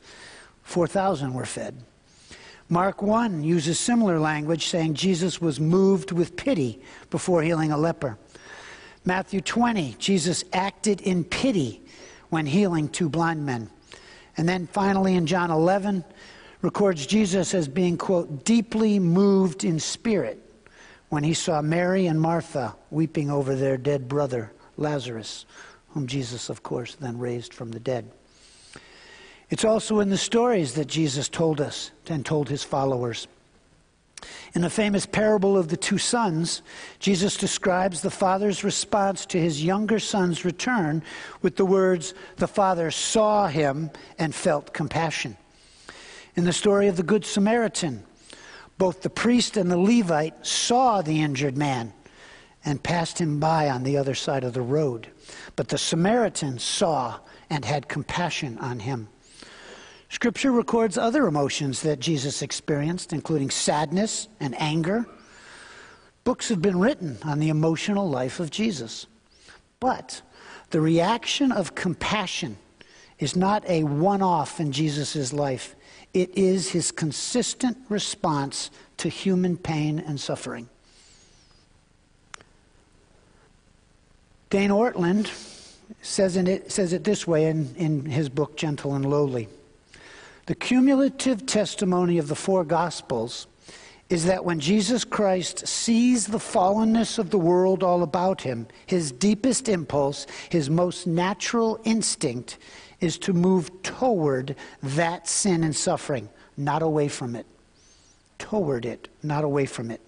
4,000 0.63 1.35
were 1.35 1.45
fed. 1.45 1.77
Mark 2.69 3.03
1 3.03 3.45
uses 3.45 3.79
similar 3.79 4.19
language, 4.19 4.67
saying 4.67 4.95
Jesus 4.95 5.41
was 5.41 5.61
moved 5.61 6.11
with 6.11 6.37
pity 6.37 6.81
before 7.11 7.43
healing 7.43 7.71
a 7.71 7.77
leper. 7.77 8.17
Matthew 9.05 9.43
20, 9.43 9.97
Jesus 9.99 10.45
acted 10.55 11.03
in 11.03 11.23
pity 11.25 11.84
when 12.31 12.47
healing 12.47 12.89
two 12.89 13.09
blind 13.09 13.45
men. 13.47 13.71
And 14.37 14.49
then 14.49 14.67
finally 14.67 15.15
in 15.15 15.27
John 15.27 15.51
11, 15.51 16.05
records 16.63 17.07
Jesus 17.07 17.55
as 17.55 17.69
being, 17.69 17.97
quote, 17.97 18.45
deeply 18.45 18.99
moved 18.99 19.65
in 19.65 19.79
spirit 19.79 20.41
when 21.11 21.23
he 21.23 21.35
saw 21.35 21.61
Mary 21.63 22.07
and 22.07 22.21
Martha 22.21 22.75
weeping 22.91 23.31
over 23.31 23.55
their 23.55 23.77
dead 23.77 24.09
brother, 24.09 24.53
Lazarus, 24.77 25.47
whom 25.91 26.07
Jesus, 26.07 26.49
of 26.49 26.63
course, 26.63 26.95
then 26.97 27.19
raised 27.19 27.55
from 27.55 27.71
the 27.71 27.81
dead. 27.81 28.11
It's 29.51 29.65
also 29.65 30.01
in 30.01 30.09
the 30.09 30.17
stories 30.17 30.75
that 30.75 30.89
Jesus 30.89 31.29
told 31.29 31.61
us 31.61 31.91
and 32.09 32.25
told 32.25 32.49
his 32.49 32.65
followers. 32.65 33.29
In 34.55 34.63
the 34.63 34.71
famous 34.71 35.07
parable 35.07 35.57
of 35.57 35.69
the 35.69 35.77
two 35.77 35.99
sons, 35.99 36.63
Jesus 36.99 37.37
describes 37.37 38.01
the 38.01 38.11
father's 38.11 38.65
response 38.65 39.27
to 39.27 39.41
his 39.41 39.65
younger 39.65 39.99
son's 39.99 40.45
return 40.45 41.03
with 41.43 41.57
the 41.57 41.65
words, 41.67 42.15
The 42.37 42.49
father 42.49 42.91
saw 42.91 43.49
him 43.49 43.91
and 44.19 44.35
felt 44.35 44.73
compassion. 44.73 45.37
In 46.37 46.45
the 46.45 46.53
story 46.53 46.89
of 46.89 46.97
the 46.97 47.03
Good 47.03 47.25
Samaritan, 47.25 48.05
both 48.79 49.03
the 49.03 49.11
priest 49.11 49.57
and 49.57 49.71
the 49.71 49.77
Levite 49.77 50.47
saw 50.47 51.01
the 51.01 51.23
injured 51.23 51.57
man 51.57 51.93
and 52.65 52.83
passed 52.83 53.21
him 53.21 53.39
by 53.39 53.69
on 53.69 53.83
the 53.83 53.97
other 53.97 54.15
side 54.15 54.45
of 54.45 54.55
the 54.55 54.63
road. 54.63 55.09
But 55.55 55.69
the 55.69 55.79
Samaritan 55.79 56.59
saw 56.59 57.21
and 57.51 57.65
had 57.65 57.89
compassion 57.89 58.59
on 58.59 58.81
him. 58.81 59.09
Scripture 60.15 60.53
records 60.53 60.97
other 60.97 61.27
emotions 61.27 61.83
that 61.83 61.99
Jesus 61.99 62.41
experienced, 62.41 63.13
including 63.13 63.51
sadness 63.51 64.29
and 64.39 64.55
anger. 64.61 65.07
Books 66.23 66.51
have 66.51 66.63
been 66.63 66.79
written 66.79 67.19
on 67.25 67.41
the 67.41 67.49
emotional 67.49 68.09
life 68.09 68.39
of 68.39 68.49
Jesus. 68.49 69.09
But 69.81 70.23
the 70.71 70.81
reaction 70.81 71.51
of 71.51 71.75
compassion 71.75 72.59
is 73.19 73.35
not 73.35 73.69
a 73.69 73.83
one 73.83 74.23
off 74.23 74.61
in 74.61 74.71
Jesus' 74.71 75.33
life, 75.33 75.75
it 76.15 76.31
is 76.39 76.71
his 76.71 76.93
consistent 76.93 77.77
response 77.89 78.71
to 78.99 79.09
human 79.09 79.57
pain 79.57 79.99
and 79.99 80.21
suffering. 80.21 80.69
Dane 84.49 84.71
Ortlund 84.71 85.27
says, 86.03 86.37
it, 86.37 86.71
says 86.71 86.93
it 86.93 87.03
this 87.03 87.27
way 87.27 87.47
in, 87.47 87.75
in 87.75 88.05
his 88.05 88.29
book, 88.29 88.57
Gentle 88.57 88.95
and 88.95 89.05
Lowly. 89.05 89.49
The 90.47 90.55
cumulative 90.55 91.47
testimony 91.47 92.19
of 92.19 92.29
the 92.29 92.35
four 92.35 92.65
Gospels 92.65 93.47
is 94.11 94.27
that 94.27 94.45
when 94.45 94.61
Jesus 94.61 95.03
Christ 95.03 95.67
sees 95.67 96.27
the 96.27 96.39
fallenness 96.39 97.19
of 97.19 97.31
the 97.31 97.39
world 97.39 97.83
all 97.83 98.03
about 98.03 98.43
him, 98.43 98.67
his 98.85 99.11
deepest 99.11 99.69
impulse, 99.69 100.27
his 100.51 100.69
most 100.69 101.07
natural 101.07 101.81
instinct, 101.85 102.59
is 103.01 103.17
to 103.19 103.33
move 103.33 103.71
toward 103.83 104.57
that 104.83 105.27
sin 105.27 105.65
and 105.65 105.75
suffering, 105.75 106.29
not 106.57 106.83
away 106.83 107.09
from 107.09 107.35
it. 107.35 107.47
Toward 108.39 108.85
it, 108.85 109.09
not 109.23 109.45
away 109.45 109.65
from 109.65 109.91
it. 109.91 110.03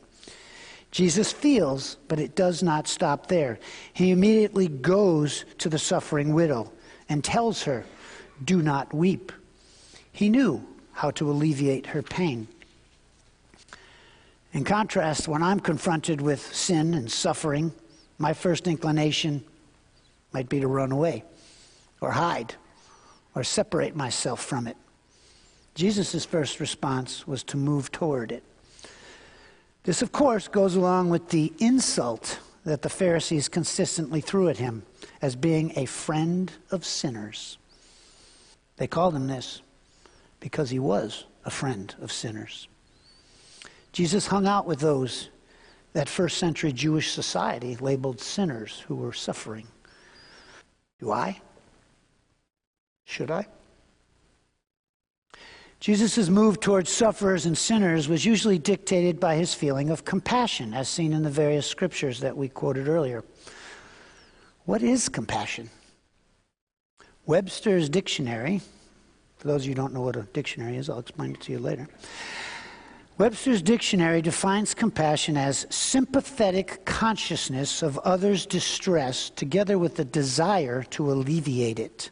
Jesus 0.91 1.33
feels, 1.33 1.97
but 2.09 2.21
it 2.21 2.35
does 2.35 2.63
not 2.63 2.87
stop 2.87 3.27
there. 3.27 3.59
He 3.95 4.11
immediately 4.11 4.69
goes 4.69 5.47
to 5.59 5.71
the 5.71 5.79
suffering 5.79 6.35
widow 6.35 6.73
and 7.09 7.25
tells 7.25 7.63
her, 7.63 7.87
Do 8.45 8.63
not 8.63 8.93
weep. 8.93 9.33
He 10.17 10.31
knew 10.31 10.67
how 10.93 11.11
to 11.11 11.31
alleviate 11.31 11.89
her 11.89 12.01
pain. 12.01 12.49
In 14.55 14.65
contrast, 14.65 15.29
when 15.29 15.43
I'm 15.43 15.61
confronted 15.61 16.23
with 16.23 16.41
sin 16.55 16.95
and 16.95 17.13
suffering, 17.13 17.71
my 18.17 18.33
first 18.33 18.67
inclination 18.67 19.45
might 20.33 20.49
be 20.49 20.59
to 20.61 20.69
run 20.69 20.91
away 20.91 21.23
or 22.01 22.13
hide 22.13 22.55
or 23.35 23.45
separate 23.45 23.95
myself 23.95 24.43
from 24.43 24.67
it. 24.67 24.79
Jesus' 25.75 26.25
first 26.25 26.61
response 26.61 27.27
was 27.27 27.43
to 27.45 27.59
move 27.59 27.93
toward 27.93 28.33
it. 28.33 28.43
This, 29.83 30.01
of 30.01 30.13
course, 30.13 30.49
goes 30.49 30.77
along 30.77 31.11
with 31.11 31.29
the 31.29 31.53
insult 31.59 32.39
that 32.65 32.81
the 32.81 32.89
Pharisees 32.89 33.51
consistently 33.51 34.23
threw 34.23 34.49
at 34.49 34.57
him 34.57 34.83
as 35.21 35.37
being 35.37 35.75
a 35.77 35.85
friend 35.85 36.51
of 36.71 36.87
sinners. 36.87 37.59
They 38.79 38.87
called 38.87 39.15
him 39.15 39.27
this 39.27 39.61
because 40.41 40.71
he 40.71 40.79
was 40.79 41.25
a 41.45 41.51
friend 41.51 41.95
of 42.01 42.13
sinners. 42.13 42.69
Jesus 43.93 44.27
hung 44.27 44.47
out 44.47 44.67
with 44.67 44.81
those 44.81 45.31
that 45.93 46.09
first 46.09 46.37
century 46.37 46.73
Jewish 46.73 47.11
society 47.11 47.77
labeled 47.77 48.21
sinners 48.21 48.85
who 48.87 48.97
were 48.97 49.15
suffering. 49.15 49.67
Do 51.01 51.11
I? 51.11 51.41
Should 53.05 53.31
I? 53.31 53.47
Jesus' 55.81 56.29
move 56.29 56.59
towards 56.61 56.91
sufferers 56.91 57.47
and 57.47 57.57
sinners 57.57 58.09
was 58.09 58.25
usually 58.25 58.59
dictated 58.59 59.21
by 59.21 59.37
his 59.37 59.55
feeling 59.55 59.91
of 59.91 60.05
compassion, 60.05 60.75
as 60.75 60.89
seen 60.89 61.13
in 61.13 61.23
the 61.23 61.31
various 61.31 61.67
scriptures 61.67 62.21
that 62.21 62.37
we 62.37 62.49
quoted 62.49 62.89
earlier. 62.89 63.25
What 64.65 64.83
is 64.83 65.09
compassion? 65.09 65.71
Webster's 67.25 67.89
dictionary, 67.89 68.63
for 69.37 69.49
those 69.49 69.63
of 69.63 69.67
you 69.67 69.71
who 69.73 69.77
don't 69.77 69.93
know 69.93 70.03
what 70.03 70.17
a 70.17 70.23
dictionary 70.23 70.77
is, 70.77 70.89
I'll 70.89 70.99
explain 70.99 71.33
it 71.33 71.41
to 71.43 71.53
you 71.53 71.59
later. 71.59 71.89
Webster's 73.19 73.63
dictionary 73.63 74.21
defines 74.21 74.75
compassion 74.75 75.39
as 75.39 75.67
sympathetic 75.71 76.85
consciousness 76.85 77.83
of 77.83 77.97
others' 77.99 78.45
distress 78.45 79.31
together 79.31 79.79
with 79.79 79.97
the 79.97 80.05
desire 80.05 80.83
to 80.91 81.11
alleviate 81.11 81.79
it. 81.79 82.11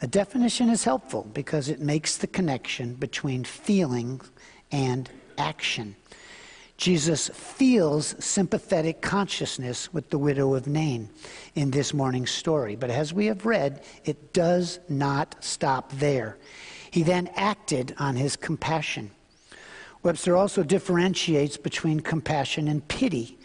A 0.00 0.06
definition 0.06 0.70
is 0.70 0.84
helpful 0.84 1.28
because 1.34 1.68
it 1.68 1.80
makes 1.80 2.16
the 2.16 2.26
connection 2.26 2.94
between 2.94 3.44
feeling 3.44 4.20
and 4.72 5.10
action. 5.36 5.96
Jesus 6.76 7.30
feels 7.30 8.14
sympathetic 8.22 9.00
consciousness 9.00 9.92
with 9.94 10.10
the 10.10 10.18
widow 10.18 10.54
of 10.54 10.66
Nain 10.66 11.08
in 11.54 11.70
this 11.70 11.94
morning's 11.94 12.30
story. 12.30 12.76
But 12.76 12.90
as 12.90 13.14
we 13.14 13.26
have 13.26 13.46
read, 13.46 13.82
it 14.04 14.34
does 14.34 14.78
not 14.88 15.42
stop 15.42 15.90
there. 15.92 16.36
He 16.90 17.02
then 17.02 17.30
acted 17.34 17.94
on 17.98 18.16
his 18.16 18.36
compassion. 18.36 19.10
Webster 20.02 20.36
also 20.36 20.62
differentiates 20.62 21.56
between 21.56 22.00
compassion 22.00 22.68
and 22.68 22.86
pity. 22.88 23.38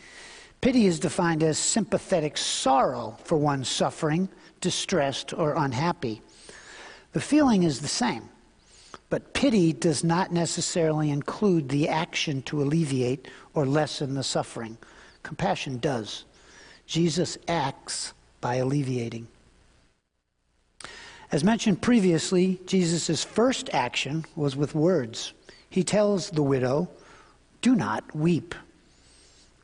Pity 0.59 0.85
is 0.85 0.99
defined 0.99 1.41
as 1.41 1.57
sympathetic 1.57 2.37
sorrow 2.37 3.17
for 3.23 3.37
one 3.37 3.63
suffering, 3.63 4.29
distressed, 4.59 5.33
or 5.33 5.55
unhappy. 5.55 6.21
The 7.13 7.21
feeling 7.21 7.63
is 7.63 7.79
the 7.79 7.87
same. 7.87 8.29
But 9.11 9.33
pity 9.33 9.73
does 9.73 10.05
not 10.05 10.31
necessarily 10.31 11.11
include 11.11 11.67
the 11.67 11.89
action 11.89 12.41
to 12.43 12.61
alleviate 12.61 13.27
or 13.53 13.65
lessen 13.65 14.13
the 14.13 14.23
suffering. 14.23 14.77
Compassion 15.21 15.79
does. 15.79 16.23
Jesus 16.85 17.37
acts 17.45 18.13
by 18.39 18.55
alleviating. 18.55 19.27
As 21.29 21.43
mentioned 21.43 21.81
previously, 21.81 22.61
Jesus' 22.65 23.21
first 23.21 23.69
action 23.73 24.23
was 24.37 24.55
with 24.55 24.73
words. 24.73 25.33
He 25.69 25.83
tells 25.83 26.29
the 26.29 26.41
widow, 26.41 26.89
Do 27.61 27.75
not 27.75 28.15
weep. 28.15 28.55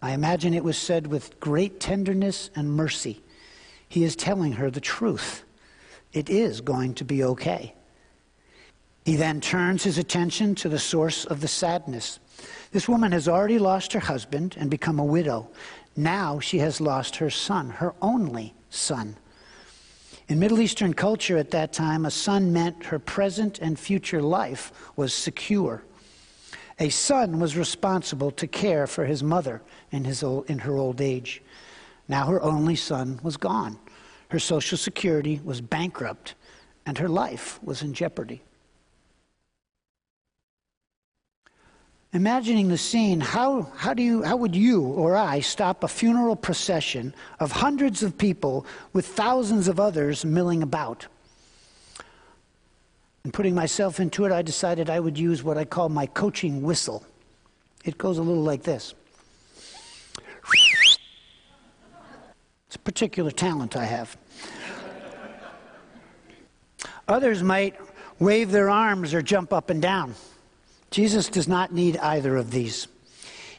I 0.01 0.11
imagine 0.11 0.53
it 0.53 0.63
was 0.65 0.77
said 0.77 1.07
with 1.07 1.39
great 1.39 1.79
tenderness 1.79 2.49
and 2.53 2.73
mercy. 2.73 3.23
He 3.87 4.03
is 4.03 4.17
telling 4.17 4.51
her 4.53 4.69
the 4.69 4.81
truth. 4.81 5.45
It 6.11 6.29
is 6.29 6.59
going 6.59 6.95
to 6.95 7.05
be 7.05 7.23
okay. 7.23 7.73
He 9.07 9.15
then 9.15 9.39
turns 9.39 9.85
his 9.85 9.97
attention 9.97 10.53
to 10.55 10.67
the 10.67 10.77
source 10.77 11.23
of 11.23 11.39
the 11.39 11.47
sadness. 11.47 12.19
This 12.73 12.89
woman 12.89 13.13
has 13.13 13.29
already 13.29 13.57
lost 13.57 13.93
her 13.93 14.01
husband 14.01 14.57
and 14.59 14.69
become 14.69 14.99
a 14.99 15.05
widow. 15.05 15.47
Now 15.95 16.41
she 16.41 16.57
has 16.57 16.81
lost 16.81 17.15
her 17.15 17.29
son, 17.29 17.69
her 17.69 17.93
only 18.01 18.53
son. 18.69 19.15
In 20.27 20.39
Middle 20.39 20.59
Eastern 20.59 20.93
culture 20.93 21.37
at 21.37 21.51
that 21.51 21.71
time, 21.71 22.05
a 22.05 22.11
son 22.11 22.51
meant 22.51 22.83
her 22.83 22.99
present 22.99 23.59
and 23.59 23.79
future 23.79 24.21
life 24.21 24.73
was 24.97 25.13
secure. 25.13 25.85
A 26.77 26.89
son 26.89 27.39
was 27.39 27.55
responsible 27.55 28.31
to 28.31 28.45
care 28.45 28.87
for 28.87 29.05
his 29.05 29.23
mother 29.23 29.61
in, 29.89 30.03
his 30.03 30.21
old, 30.21 30.49
in 30.49 30.59
her 30.59 30.75
old 30.75 30.99
age. 30.99 31.41
Now 32.09 32.25
her 32.25 32.43
only 32.43 32.75
son 32.75 33.21
was 33.23 33.37
gone. 33.37 33.79
Her 34.31 34.39
Social 34.39 34.77
Security 34.77 35.39
was 35.45 35.61
bankrupt, 35.61 36.35
and 36.85 36.97
her 36.97 37.07
life 37.07 37.57
was 37.63 37.81
in 37.81 37.93
jeopardy. 37.93 38.43
Imagining 42.13 42.69
the 42.69 42.77
scene, 42.77 43.19
how, 43.19 43.63
how, 43.75 43.93
do 43.93 44.01
you, 44.01 44.23
how 44.23 44.37
would 44.37 44.55
you 44.55 44.81
or 44.81 45.15
I 45.17 45.41
stop 45.41 45.83
a 45.83 45.87
funeral 45.87 46.37
procession 46.37 47.13
of 47.39 47.51
hundreds 47.51 48.01
of 48.01 48.17
people 48.17 48.65
with 48.93 49.05
thousands 49.05 49.67
of 49.67 49.79
others 49.79 50.23
milling 50.23 50.63
about? 50.63 51.05
And 53.23 53.33
putting 53.33 53.53
myself 53.53 53.99
into 53.99 54.23
it, 54.23 54.31
I 54.31 54.41
decided 54.41 54.89
I 54.89 55.01
would 55.01 55.17
use 55.17 55.43
what 55.43 55.57
I 55.57 55.65
call 55.65 55.89
my 55.89 56.05
coaching 56.05 56.61
whistle. 56.61 57.03
It 57.83 57.97
goes 57.97 58.17
a 58.17 58.21
little 58.21 58.43
like 58.43 58.63
this. 58.63 58.93
It's 62.67 62.75
a 62.77 62.79
particular 62.79 63.31
talent 63.31 63.75
I 63.75 63.83
have. 63.83 64.17
Others 67.09 67.43
might 67.43 67.75
wave 68.19 68.51
their 68.51 68.69
arms 68.69 69.13
or 69.13 69.21
jump 69.21 69.51
up 69.51 69.69
and 69.69 69.81
down. 69.81 70.15
Jesus 70.91 71.29
does 71.29 71.47
not 71.47 71.73
need 71.73 71.97
either 71.97 72.37
of 72.37 72.51
these. 72.51 72.87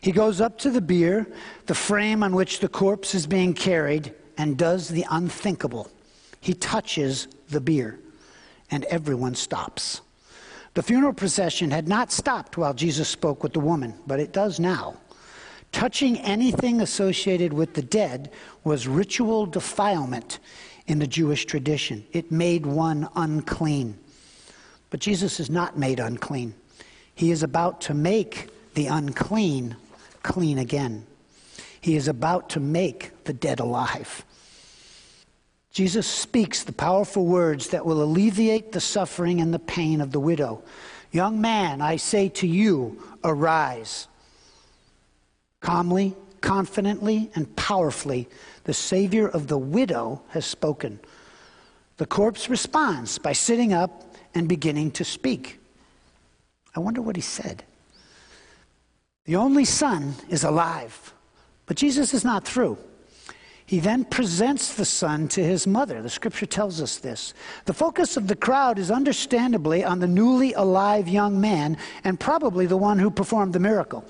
He 0.01 0.13
goes 0.13 0.41
up 0.41 0.59
to 0.59 0.71
the 0.71 0.81
bier, 0.81 1.27
the 1.67 1.75
frame 1.75 2.23
on 2.23 2.35
which 2.35 2.61
the 2.61 2.69
corpse 2.69 3.15
is 3.15 3.27
being 3.27 3.53
carried, 3.53 4.15
and 4.37 4.57
does 4.57 4.89
the 4.89 5.05
unthinkable. 5.11 5.91
He 6.41 6.55
touches 6.55 7.27
the 7.49 7.61
bier, 7.61 7.99
and 8.71 8.85
everyone 8.85 9.35
stops. 9.35 10.01
The 10.75 10.83
funeral 10.83 11.13
procession 11.13 11.71
had 11.71 11.89
not 11.89 12.13
stopped 12.13 12.57
while 12.57 12.75
Jesus 12.75 13.09
spoke 13.09 13.43
with 13.43 13.53
the 13.53 13.61
woman, 13.61 13.95
but 14.07 14.21
it 14.21 14.33
does 14.33 14.61
now. 14.61 14.97
Touching 15.73 16.17
anything 16.19 16.81
associated 16.81 17.53
with 17.53 17.75
the 17.75 17.83
dead 17.83 18.31
was 18.65 18.87
ritual 18.87 19.45
defilement 19.45 20.39
in 20.87 20.99
the 20.99 21.07
Jewish 21.07 21.45
tradition. 21.45 22.07
It 22.13 22.31
made 22.31 22.65
one 22.65 23.09
unclean. 23.17 23.99
But 24.91 25.01
Jesus 25.01 25.41
is 25.41 25.51
not 25.51 25.77
made 25.77 26.01
unclean. 26.01 26.55
He 27.19 27.33
is 27.33 27.43
about 27.43 27.81
to 27.81 27.95
make 27.95 28.49
the 28.75 28.87
unclean 28.87 29.75
clean 30.23 30.57
again. 30.57 31.05
He 31.81 31.97
is 31.97 32.07
about 32.07 32.51
to 32.51 32.61
make 32.61 33.25
the 33.25 33.33
dead 33.33 33.59
alive. 33.59 34.25
Jesus 35.73 36.07
speaks 36.07 36.63
the 36.63 36.71
powerful 36.71 37.27
words 37.27 37.71
that 37.71 37.85
will 37.85 38.05
alleviate 38.05 38.71
the 38.71 38.81
suffering 38.81 39.41
and 39.41 39.53
the 39.53 39.59
pain 39.59 40.01
of 40.01 40.13
the 40.13 40.21
widow. 40.21 40.63
Young 41.11 41.41
man, 41.41 41.81
I 41.81 41.97
say 41.97 42.29
to 42.29 42.47
you, 42.47 43.03
arise. 43.25 44.07
Calmly, 45.59 46.15
confidently, 46.41 47.33
and 47.35 47.57
powerfully, 47.57 48.29
the 48.63 48.75
Savior 48.75 49.27
of 49.27 49.49
the 49.49 49.59
widow 49.59 50.23
has 50.29 50.47
spoken. 50.47 51.01
The 51.97 52.07
corpse 52.07 52.49
responds 52.49 53.19
by 53.19 53.33
sitting 53.33 53.73
up 53.73 54.15
and 54.37 54.49
beginning 54.49 54.93
to 54.93 55.05
speak. 55.05 55.58
I 56.79 56.81
wonder 56.81 57.03
what 57.03 57.17
he 57.17 57.23
said. 57.23 57.65
The 59.25 59.35
only 59.35 59.65
son 59.65 60.15
is 60.29 60.45
alive, 60.45 61.13
but 61.67 61.77
Jesus 61.77 62.15
is 62.15 62.25
not 62.25 62.45
through. 62.45 62.79
He 63.67 63.81
then 63.81 64.05
presents 64.05 64.75
the 64.75 64.85
son 64.85 65.27
to 65.31 65.43
his 65.43 65.67
mother. 65.67 66.01
The 66.01 66.09
scripture 66.09 66.47
tells 66.47 66.81
us 66.81 66.99
this. 66.99 67.35
The 67.65 67.73
focus 67.73 68.17
of 68.17 68.29
the 68.29 68.37
crowd 68.37 68.79
is 68.79 68.93
understandably 68.93 69.83
on 69.83 69.99
the 69.99 70.07
newly 70.07 70.53
alive 70.53 71.09
young 71.09 71.41
man 71.41 71.79
and 72.05 72.21
probably 72.21 72.67
the 72.67 72.77
one 72.77 73.01
who 73.01 73.11
performed 73.11 73.55
the 73.55 73.59
miracle. 73.59 74.05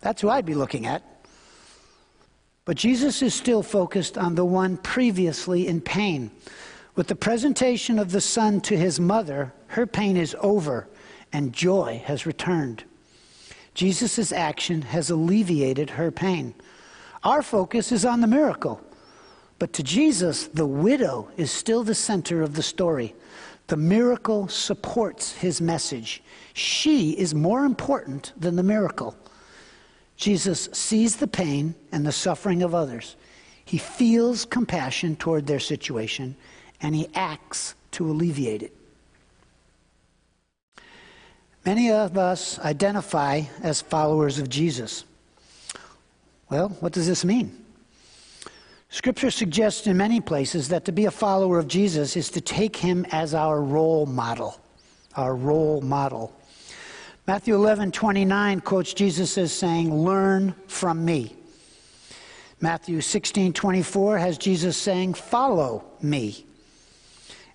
That's 0.00 0.20
who 0.20 0.28
I'd 0.28 0.44
be 0.44 0.56
looking 0.56 0.86
at. 0.86 1.04
But 2.64 2.76
Jesus 2.76 3.22
is 3.22 3.32
still 3.32 3.62
focused 3.62 4.18
on 4.18 4.34
the 4.34 4.44
one 4.44 4.76
previously 4.76 5.68
in 5.68 5.80
pain. 5.80 6.32
With 6.96 7.06
the 7.06 7.14
presentation 7.14 7.96
of 7.96 8.10
the 8.10 8.20
son 8.20 8.60
to 8.62 8.76
his 8.76 8.98
mother, 8.98 9.52
her 9.68 9.86
pain 9.86 10.16
is 10.16 10.34
over 10.40 10.88
and 11.32 11.52
joy 11.52 12.02
has 12.06 12.26
returned. 12.26 12.84
Jesus' 13.74 14.32
action 14.32 14.82
has 14.82 15.10
alleviated 15.10 15.90
her 15.90 16.10
pain. 16.10 16.54
Our 17.22 17.42
focus 17.42 17.92
is 17.92 18.04
on 18.04 18.20
the 18.20 18.26
miracle. 18.26 18.80
But 19.58 19.72
to 19.74 19.82
Jesus, 19.82 20.46
the 20.46 20.66
widow 20.66 21.28
is 21.36 21.50
still 21.50 21.82
the 21.82 21.94
center 21.94 22.42
of 22.42 22.54
the 22.54 22.62
story. 22.62 23.14
The 23.66 23.76
miracle 23.76 24.48
supports 24.48 25.32
his 25.32 25.60
message. 25.60 26.22
She 26.54 27.10
is 27.12 27.34
more 27.34 27.64
important 27.64 28.32
than 28.36 28.56
the 28.56 28.62
miracle. 28.62 29.16
Jesus 30.16 30.68
sees 30.72 31.16
the 31.16 31.28
pain 31.28 31.74
and 31.92 32.06
the 32.06 32.12
suffering 32.12 32.62
of 32.62 32.74
others. 32.74 33.16
He 33.64 33.78
feels 33.78 34.44
compassion 34.44 35.16
toward 35.16 35.46
their 35.46 35.60
situation, 35.60 36.34
and 36.80 36.94
he 36.94 37.08
acts 37.14 37.74
to 37.92 38.10
alleviate 38.10 38.62
it. 38.62 38.77
Many 41.68 41.92
of 41.92 42.16
us 42.16 42.58
identify 42.60 43.42
as 43.62 43.82
followers 43.82 44.38
of 44.38 44.48
Jesus. 44.48 45.04
Well, 46.48 46.70
what 46.80 46.94
does 46.94 47.06
this 47.06 47.26
mean? 47.26 47.62
Scripture 48.88 49.30
suggests 49.30 49.86
in 49.86 49.94
many 49.94 50.18
places 50.18 50.68
that 50.68 50.86
to 50.86 50.92
be 50.92 51.04
a 51.04 51.10
follower 51.10 51.58
of 51.58 51.68
Jesus 51.68 52.16
is 52.16 52.30
to 52.30 52.40
take 52.40 52.74
him 52.74 53.04
as 53.12 53.34
our 53.34 53.60
role 53.60 54.06
model. 54.06 54.58
Our 55.14 55.36
role 55.36 55.82
model. 55.82 56.34
Matthew 57.26 57.54
11, 57.54 57.92
29 57.92 58.62
quotes 58.62 58.94
Jesus 58.94 59.36
as 59.36 59.52
saying, 59.52 59.94
Learn 59.94 60.54
from 60.68 61.04
me. 61.04 61.36
Matthew 62.62 63.02
16, 63.02 63.52
24 63.52 64.16
has 64.16 64.38
Jesus 64.38 64.74
saying, 64.78 65.12
Follow 65.12 65.84
me. 66.00 66.46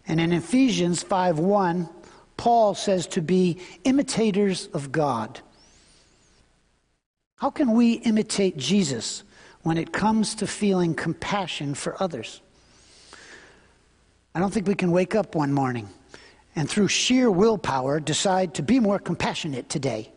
And 0.08 0.22
in 0.22 0.34
Ephesians 0.34 1.02
5, 1.02 1.40
1, 1.40 1.90
Paul 2.38 2.76
says 2.76 3.08
to 3.08 3.22
be 3.22 3.60
imitators 3.84 4.68
of 4.74 4.92
God. 4.92 5.40
How 7.38 7.50
can 7.50 7.74
we 7.74 7.94
imitate 7.94 8.58
Jesus 8.58 9.24
when 9.64 9.78
it 9.78 9.94
comes 9.94 10.36
to 10.36 10.48
feeling 10.48 10.94
compassion 10.96 11.74
for 11.74 12.02
others? 12.02 12.42
I 14.36 14.40
don't 14.40 14.54
think 14.54 14.68
we 14.68 14.76
can 14.76 14.92
wake 14.92 15.14
up 15.14 15.36
one 15.36 15.54
morning 15.54 15.88
and 16.56 16.70
through 16.70 16.88
sheer 16.88 17.30
willpower 17.30 18.00
decide 18.00 18.54
to 18.56 18.64
be 18.64 18.80
more 18.80 19.00
compassionate 19.00 19.70
today. 19.70 20.12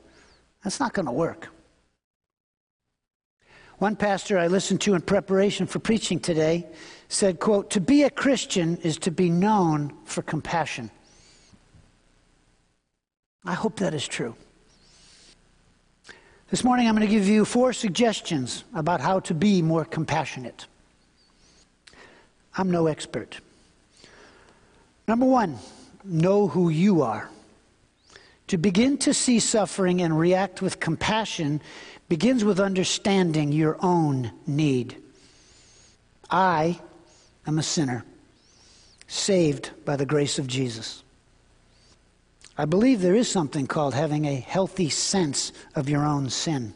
That's 0.63 0.81
not 0.81 0.93
going 0.93 1.07
to 1.07 1.13
work. 1.13 1.49
One 3.79 3.95
pastor 3.95 4.39
I 4.39 4.47
listened 4.47 4.81
to 4.83 4.95
in 4.95 5.03
preparation 5.03 5.67
for 5.67 5.81
preaching 5.81 6.19
today 6.19 6.67
said, 7.09 7.41
quote, 7.41 7.71
"To 7.71 7.81
be 7.81 8.05
a 8.05 8.11
Christian 8.11 8.79
is 8.79 8.97
to 8.99 9.11
be 9.11 9.29
known 9.29 9.93
for 10.05 10.23
compassion." 10.23 10.91
I 13.47 13.55
hope 13.55 13.77
that 13.77 13.95
is 13.95 14.07
true. 14.07 14.35
This 16.51 16.65
morning 16.65 16.89
I'm 16.89 16.97
going 16.97 17.07
to 17.07 17.13
give 17.13 17.29
you 17.29 17.45
four 17.45 17.73
suggestions 17.73 18.65
about 18.75 19.01
how 19.01 19.21
to 19.21 19.35
be 19.35 19.63
more 19.63 19.85
compassionate. 19.85 20.67
I'm 22.57 22.71
no 22.71 22.89
expert. 22.89 23.39
Number 25.07 25.27
1, 25.27 25.57
know 26.05 26.49
who 26.49 26.69
you 26.71 27.03
are. 27.03 27.31
To 28.49 28.59
begin 28.59 28.99
to 28.99 29.15
see 29.15 29.39
suffering 29.39 30.03
and 30.03 30.19
react 30.19 30.61
with 30.61 30.81
compassion 30.81 31.61
begins 32.09 32.45
with 32.45 32.59
understanding 32.59 33.53
your 33.53 33.77
own 33.81 34.33
need. 34.47 34.97
I 36.31 36.81
am 37.47 37.59
a 37.59 37.63
sinner, 37.63 38.05
saved 39.07 39.71
by 39.85 39.97
the 39.97 40.07
grace 40.07 40.39
of 40.39 40.49
Jesus. 40.49 41.05
I 42.59 42.65
believe 42.65 43.01
there 43.01 43.15
is 43.15 43.29
something 43.29 43.67
called 43.67 43.95
having 43.95 44.25
a 44.25 44.35
healthy 44.35 44.89
sense 44.89 45.53
of 45.75 45.89
your 45.89 46.07
own 46.07 46.31
sin. 46.31 46.73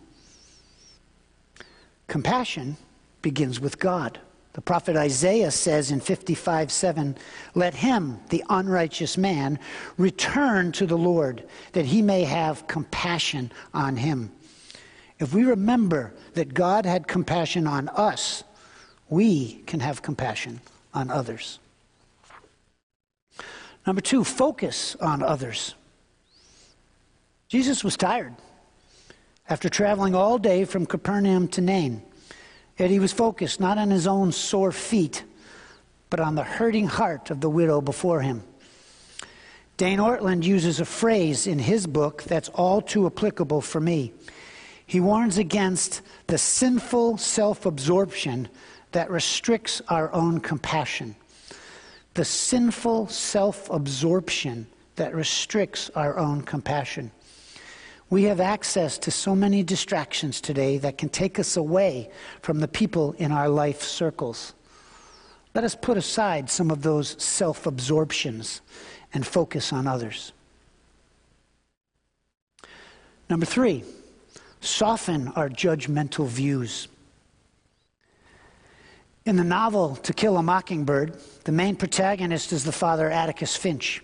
Compassion 2.06 2.76
begins 3.22 3.60
with 3.60 3.78
God. 3.78 4.18
The 4.52 4.60
prophet 4.60 4.96
Isaiah 4.96 5.52
says 5.52 5.92
in 5.92 6.00
55 6.00 6.72
7, 6.72 7.16
Let 7.54 7.74
him, 7.74 8.18
the 8.30 8.44
unrighteous 8.50 9.16
man, 9.16 9.60
return 9.96 10.72
to 10.72 10.86
the 10.86 10.98
Lord, 10.98 11.44
that 11.72 11.86
he 11.86 12.02
may 12.02 12.24
have 12.24 12.66
compassion 12.66 13.52
on 13.72 13.96
him. 13.96 14.32
If 15.20 15.32
we 15.32 15.44
remember 15.44 16.12
that 16.34 16.52
God 16.52 16.84
had 16.84 17.06
compassion 17.06 17.66
on 17.68 17.88
us, 17.90 18.42
we 19.08 19.62
can 19.66 19.80
have 19.80 20.02
compassion 20.02 20.60
on 20.92 21.10
others. 21.10 21.59
Number 23.86 24.00
two, 24.00 24.24
focus 24.24 24.96
on 24.96 25.22
others. 25.22 25.74
Jesus 27.48 27.82
was 27.82 27.96
tired 27.96 28.34
after 29.48 29.68
traveling 29.68 30.14
all 30.14 30.38
day 30.38 30.64
from 30.64 30.86
Capernaum 30.86 31.48
to 31.48 31.60
Nain. 31.60 32.02
Yet 32.78 32.90
he 32.90 33.00
was 33.00 33.12
focused 33.12 33.60
not 33.60 33.78
on 33.78 33.90
his 33.90 34.06
own 34.06 34.32
sore 34.32 34.72
feet, 34.72 35.24
but 36.08 36.20
on 36.20 36.34
the 36.34 36.44
hurting 36.44 36.86
heart 36.86 37.30
of 37.30 37.40
the 37.40 37.50
widow 37.50 37.80
before 37.80 38.20
him. 38.20 38.42
Dane 39.76 39.98
Ortlund 39.98 40.44
uses 40.44 40.78
a 40.78 40.84
phrase 40.84 41.46
in 41.46 41.58
his 41.58 41.86
book 41.86 42.22
that's 42.22 42.48
all 42.50 42.80
too 42.82 43.06
applicable 43.06 43.60
for 43.60 43.80
me. 43.80 44.12
He 44.86 45.00
warns 45.00 45.38
against 45.38 46.02
the 46.26 46.38
sinful 46.38 47.18
self 47.18 47.66
absorption 47.66 48.48
that 48.92 49.10
restricts 49.10 49.80
our 49.88 50.12
own 50.12 50.40
compassion. 50.40 51.16
The 52.14 52.24
sinful 52.24 53.08
self 53.08 53.70
absorption 53.70 54.66
that 54.96 55.14
restricts 55.14 55.90
our 55.94 56.18
own 56.18 56.42
compassion. 56.42 57.10
We 58.10 58.24
have 58.24 58.40
access 58.40 58.98
to 58.98 59.10
so 59.12 59.36
many 59.36 59.62
distractions 59.62 60.40
today 60.40 60.78
that 60.78 60.98
can 60.98 61.08
take 61.08 61.38
us 61.38 61.56
away 61.56 62.10
from 62.42 62.58
the 62.58 62.66
people 62.66 63.12
in 63.18 63.30
our 63.30 63.48
life 63.48 63.82
circles. 63.82 64.52
Let 65.54 65.62
us 65.62 65.76
put 65.76 65.96
aside 65.96 66.50
some 66.50 66.70
of 66.70 66.82
those 66.82 67.20
self 67.22 67.66
absorptions 67.66 68.60
and 69.14 69.24
focus 69.26 69.72
on 69.72 69.86
others. 69.86 70.32
Number 73.28 73.46
three, 73.46 73.84
soften 74.60 75.28
our 75.28 75.48
judgmental 75.48 76.26
views. 76.26 76.88
In 79.26 79.36
the 79.36 79.44
novel 79.44 79.96
To 79.96 80.14
Kill 80.14 80.38
a 80.38 80.42
Mockingbird, 80.42 81.14
the 81.44 81.52
main 81.52 81.76
protagonist 81.76 82.52
is 82.52 82.64
the 82.64 82.72
father 82.72 83.10
Atticus 83.10 83.54
Finch, 83.54 84.02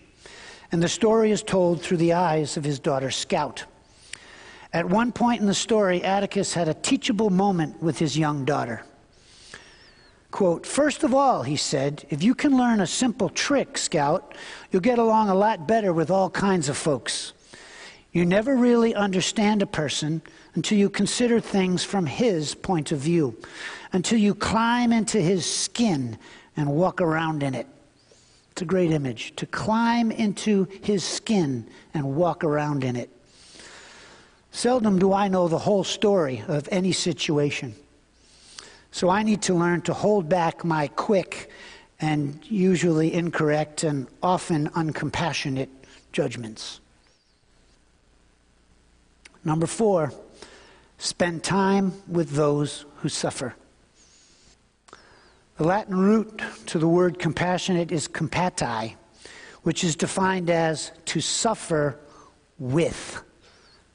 and 0.71 0.83
the 0.83 0.91
story 0.91 1.31
is 1.31 1.43
told 1.43 1.81
through 1.81 1.97
the 1.97 2.13
eyes 2.13 2.59
of 2.59 2.65
his 2.65 2.79
daughter 2.79 3.11
Scout. 3.11 3.65
At 4.75 4.91
one 4.91 5.13
point 5.13 5.41
in 5.41 5.47
the 5.47 5.55
story, 5.55 6.05
Atticus 6.05 6.53
had 6.53 6.69
a 6.69 6.75
teachable 6.75 7.31
moment 7.31 7.83
with 7.83 7.99
his 7.99 8.19
young 8.19 8.45
daughter. 8.45 8.83
Quote, 10.31 10.67
First 10.67 11.03
of 11.03 11.15
all, 11.15 11.45
he 11.45 11.57
said, 11.57 12.05
if 12.11 12.23
you 12.23 12.35
can 12.35 12.55
learn 12.55 12.83
a 12.83 12.87
simple 12.87 13.31
trick, 13.31 13.79
Scout, 13.79 14.35
you'll 14.71 14.83
get 14.83 14.99
along 14.99 15.31
a 15.31 15.35
lot 15.35 15.67
better 15.67 15.95
with 15.95 16.11
all 16.11 16.29
kinds 16.29 16.69
of 16.69 16.77
folks. 16.77 17.33
You 18.13 18.27
never 18.27 18.55
really 18.55 18.95
understand 18.95 19.63
a 19.63 19.67
person 19.67 20.21
until 20.55 20.79
you 20.79 20.89
consider 20.89 21.41
things 21.41 21.85
from 21.85 22.07
his 22.07 22.55
point 22.55 22.93
of 22.93 22.99
view, 22.99 23.37
until 23.97 24.19
you 24.19 24.35
climb 24.35 24.93
into 24.93 25.19
his 25.19 25.51
skin 25.51 26.19
and 26.55 26.69
walk 26.69 27.01
around 27.01 27.43
in 27.43 27.55
it. 27.55 27.67
It's 28.51 28.61
a 28.61 28.67
great 28.67 28.91
image 28.91 29.35
to 29.37 29.47
climb 29.47 30.13
into 30.13 30.69
his 30.83 31.03
skin 31.03 31.67
and 31.95 32.15
walk 32.15 32.45
around 32.45 32.85
in 32.85 32.95
it. 32.95 33.09
Seldom 34.51 34.99
do 34.99 35.15
I 35.15 35.29
know 35.29 35.49
the 35.49 35.59
whole 35.59 35.83
story 35.83 36.45
of 36.47 36.69
any 36.71 36.93
situation. 36.93 37.75
So 38.91 39.09
I 39.09 39.23
need 39.23 39.41
to 39.43 39.55
learn 39.55 39.81
to 39.83 39.95
hold 39.95 40.29
back 40.29 40.63
my 40.63 40.89
quick 40.89 41.49
and 41.99 42.39
usually 42.51 43.15
incorrect 43.15 43.83
and 43.83 44.09
often 44.23 44.69
uncompassionate 44.71 45.71
judgments. 46.13 46.81
Number 49.43 49.67
four, 49.67 50.13
spend 50.99 51.43
time 51.43 51.95
with 52.07 52.33
those 52.33 52.85
who 52.97 53.09
suffer. 53.09 53.55
The 55.57 55.65
Latin 55.65 55.97
root 55.97 56.43
to 56.67 56.79
the 56.79 56.89
word 56.89 57.19
compassionate 57.19 57.91
is 57.91 58.09
compati, 58.09 58.95
which 59.63 59.85
is 59.85 59.97
defined 59.97 60.51
as 60.51 60.93
to 61.07 61.23
suffer 61.23 61.99
with. 62.59 63.23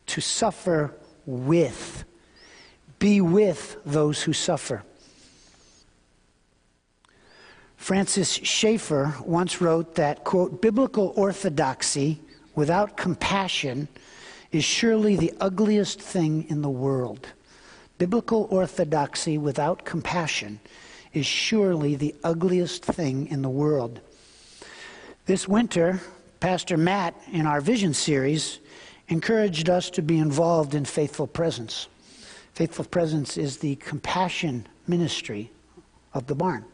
To 0.08 0.22
suffer 0.22 0.96
with. 1.28 2.04
Be 2.98 3.22
with 3.22 3.78
those 3.86 4.24
who 4.24 4.34
suffer. 4.34 4.82
Francis 7.78 8.32
Schaeffer 8.32 9.16
once 9.24 9.62
wrote 9.62 9.96
that, 9.96 10.24
quote, 10.24 10.62
biblical 10.64 11.14
orthodoxy 11.16 12.20
without 12.56 12.98
compassion 12.98 13.88
is 14.52 14.64
surely 14.64 15.16
the 15.16 15.34
ugliest 15.40 16.02
thing 16.02 16.48
in 16.50 16.64
the 16.64 16.70
world. 16.70 17.28
Biblical 18.00 18.48
orthodoxy 18.50 19.38
without 19.38 19.86
compassion 19.86 20.60
is 21.14 21.26
surely 21.26 21.96
the 21.96 22.16
ugliest 22.24 22.86
thing 22.86 23.28
in 23.28 23.42
the 23.42 23.50
world. 23.50 24.00
This 25.26 25.48
winter, 25.48 26.02
Pastor 26.40 26.78
Matt, 26.78 27.16
in 27.32 27.46
our 27.46 27.62
vision 27.62 27.94
series, 27.94 28.60
encouraged 29.08 29.70
us 29.70 29.90
to 29.92 30.02
be 30.02 30.18
involved 30.18 30.74
in 30.74 30.86
Faithful 30.86 31.28
Presence. 31.28 31.88
Faithful 32.54 32.86
Presence 32.86 33.38
is 33.38 33.58
the 33.58 33.76
compassion 33.78 34.68
ministry 34.88 35.52
of 36.14 36.28
the 36.28 36.36
barn. 36.36 36.66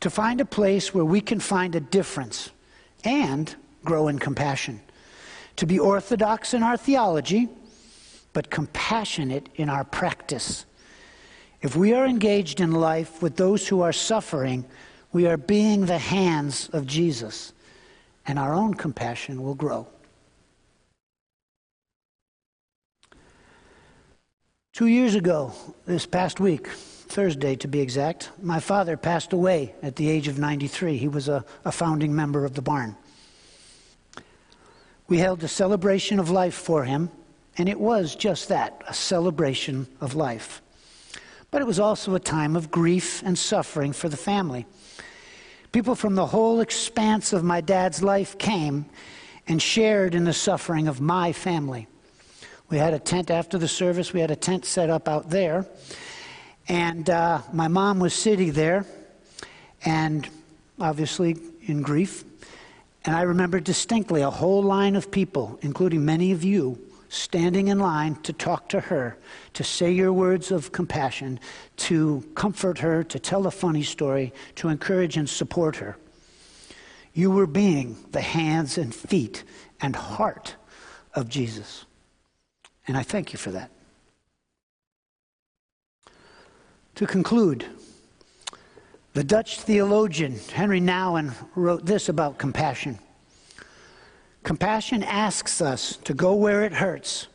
To 0.00 0.10
find 0.10 0.40
a 0.40 0.44
place 0.44 0.92
where 0.94 1.04
we 1.04 1.20
can 1.20 1.40
find 1.40 1.74
a 1.74 1.80
difference 1.80 2.50
and 3.04 3.54
grow 3.84 4.08
in 4.08 4.18
compassion 4.18 4.80
to 5.56 5.66
be 5.66 5.78
orthodox 5.78 6.54
in 6.54 6.62
our 6.62 6.76
theology, 6.76 7.48
but 8.32 8.50
compassionate 8.50 9.48
in 9.56 9.68
our 9.68 9.84
practice. 9.84 10.64
If 11.62 11.76
we 11.76 11.94
are 11.94 12.04
engaged 12.04 12.60
in 12.60 12.72
life 12.72 13.22
with 13.22 13.36
those 13.36 13.68
who 13.68 13.82
are 13.82 13.92
suffering, 13.92 14.64
we 15.12 15.28
are 15.28 15.36
being 15.36 15.86
the 15.86 15.98
hands 15.98 16.68
of 16.72 16.88
Jesus, 16.88 17.52
and 18.26 18.36
our 18.36 18.52
own 18.52 18.74
compassion 18.74 19.44
will 19.44 19.54
grow. 19.54 19.86
Two 24.72 24.86
years 24.86 25.14
ago, 25.14 25.52
this 25.86 26.04
past 26.04 26.40
week, 26.40 26.66
Thursday 26.66 27.54
to 27.56 27.68
be 27.68 27.80
exact, 27.80 28.30
my 28.40 28.58
father 28.58 28.96
passed 28.96 29.32
away 29.32 29.74
at 29.82 29.94
the 29.94 30.08
age 30.08 30.26
of 30.26 30.38
93. 30.38 30.96
He 30.96 31.08
was 31.08 31.28
a, 31.28 31.44
a 31.64 31.70
founding 31.70 32.16
member 32.16 32.44
of 32.44 32.54
the 32.54 32.62
barn. 32.62 32.96
We 35.06 35.18
held 35.18 35.44
a 35.44 35.48
celebration 35.48 36.18
of 36.18 36.30
life 36.30 36.54
for 36.54 36.84
him, 36.84 37.10
and 37.56 37.68
it 37.68 37.78
was 37.78 38.16
just 38.16 38.48
that 38.48 38.82
a 38.88 38.94
celebration 38.94 39.86
of 40.00 40.14
life. 40.14 40.61
But 41.52 41.60
it 41.60 41.66
was 41.66 41.78
also 41.78 42.16
a 42.16 42.20
time 42.20 42.56
of 42.56 42.72
grief 42.72 43.22
and 43.22 43.38
suffering 43.38 43.92
for 43.92 44.08
the 44.08 44.16
family. 44.16 44.66
People 45.70 45.94
from 45.94 46.16
the 46.16 46.26
whole 46.26 46.60
expanse 46.60 47.32
of 47.32 47.44
my 47.44 47.60
dad's 47.60 48.02
life 48.02 48.36
came, 48.38 48.86
and 49.46 49.60
shared 49.60 50.14
in 50.14 50.24
the 50.24 50.32
suffering 50.32 50.88
of 50.88 51.00
my 51.00 51.32
family. 51.32 51.86
We 52.70 52.78
had 52.78 52.94
a 52.94 52.98
tent 52.98 53.30
after 53.30 53.58
the 53.58 53.68
service, 53.68 54.12
we 54.12 54.20
had 54.20 54.30
a 54.30 54.36
tent 54.36 54.64
set 54.64 54.88
up 54.88 55.08
out 55.08 55.30
there. 55.30 55.66
And 56.68 57.10
uh, 57.10 57.42
my 57.52 57.68
mom 57.68 57.98
was 57.98 58.14
sitting 58.14 58.52
there, 58.52 58.86
and 59.84 60.28
obviously 60.80 61.36
in 61.66 61.82
grief. 61.82 62.24
And 63.04 63.14
I 63.14 63.22
remember 63.22 63.60
distinctly 63.60 64.22
a 64.22 64.30
whole 64.30 64.62
line 64.62 64.96
of 64.96 65.10
people, 65.10 65.58
including 65.60 66.04
many 66.04 66.32
of 66.32 66.44
you, 66.44 66.78
standing 67.12 67.68
in 67.68 67.78
line 67.78 68.14
to 68.22 68.32
talk 68.32 68.70
to 68.70 68.80
her, 68.80 69.18
to 69.52 69.62
say 69.62 69.92
your 69.92 70.12
words 70.14 70.50
of 70.50 70.72
compassion, 70.72 71.38
to 71.76 72.26
comfort 72.34 72.78
her, 72.78 73.04
to 73.04 73.18
tell 73.18 73.46
a 73.46 73.50
funny 73.50 73.82
story, 73.82 74.32
to 74.54 74.70
encourage 74.70 75.18
and 75.18 75.28
support 75.28 75.76
her. 75.76 75.98
You 77.12 77.30
were 77.30 77.46
being 77.46 77.98
the 78.12 78.22
hands 78.22 78.78
and 78.78 78.94
feet 78.94 79.44
and 79.82 79.94
heart 79.94 80.56
of 81.14 81.28
Jesus. 81.28 81.84
And 82.88 82.96
I 82.96 83.02
thank 83.02 83.34
you 83.34 83.38
for 83.38 83.50
that. 83.50 83.70
To 86.94 87.06
conclude, 87.06 87.66
the 89.12 89.22
Dutch 89.22 89.60
theologian 89.60 90.40
Henri 90.54 90.80
Nouwen 90.80 91.34
wrote 91.54 91.84
this 91.84 92.08
about 92.08 92.38
compassion. 92.38 92.98
Compassion 94.42 95.02
asks 95.04 95.60
us 95.60 95.96
to 95.98 96.14
go 96.14 96.34
where 96.34 96.64
it 96.64 96.72
hurts, 96.72 97.28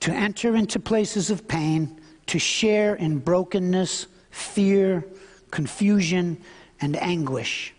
to 0.00 0.12
enter 0.12 0.56
into 0.56 0.80
places 0.80 1.30
of 1.30 1.46
pain, 1.46 2.00
to 2.26 2.38
share 2.38 2.94
in 2.94 3.18
brokenness, 3.18 4.06
fear, 4.30 5.04
confusion, 5.50 6.38
and 6.80 6.96
anguish. 6.96 7.74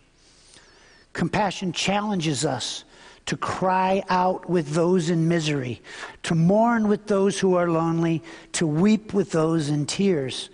Compassion 1.13 1.71
challenges 1.71 2.45
us 2.45 2.83
to 3.25 3.35
cry 3.35 4.01
out 4.09 4.49
with 4.49 4.69
those 4.69 5.09
in 5.09 5.27
misery, 5.27 5.81
to 6.23 6.33
mourn 6.33 6.87
with 6.87 7.07
those 7.07 7.39
who 7.39 7.55
are 7.55 7.69
lonely, 7.69 8.23
to 8.53 8.65
weep 8.65 9.13
with 9.13 9.31
those 9.31 9.69
in 9.69 9.85
tears. 9.85 10.49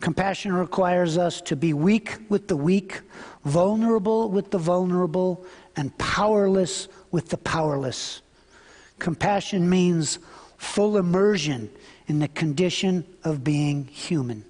Compassion 0.00 0.52
requires 0.52 1.16
us 1.16 1.40
to 1.42 1.54
be 1.54 1.72
weak 1.72 2.18
with 2.28 2.48
the 2.48 2.56
weak, 2.56 3.02
vulnerable 3.44 4.30
with 4.30 4.50
the 4.50 4.58
vulnerable, 4.58 5.46
and 5.76 5.96
powerless 5.96 6.88
with 7.12 7.28
the 7.28 7.36
powerless. 7.36 8.22
Compassion 8.98 9.70
means 9.70 10.18
full 10.56 10.96
immersion 10.96 11.70
in 12.08 12.18
the 12.18 12.28
condition 12.28 13.04
of 13.22 13.44
being 13.44 13.84
human. 13.84 14.44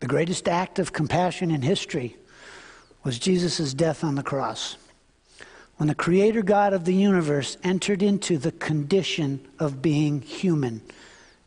The 0.00 0.06
greatest 0.06 0.48
act 0.48 0.78
of 0.78 0.92
compassion 0.92 1.50
in 1.50 1.62
history 1.62 2.16
was 3.02 3.18
Jesus' 3.18 3.74
death 3.74 4.04
on 4.04 4.14
the 4.14 4.22
cross. 4.22 4.76
When 5.76 5.88
the 5.88 5.94
Creator 5.94 6.42
God 6.42 6.72
of 6.72 6.84
the 6.84 6.94
universe 6.94 7.56
entered 7.62 8.02
into 8.02 8.36
the 8.36 8.52
condition 8.52 9.46
of 9.58 9.82
being 9.82 10.20
human 10.20 10.82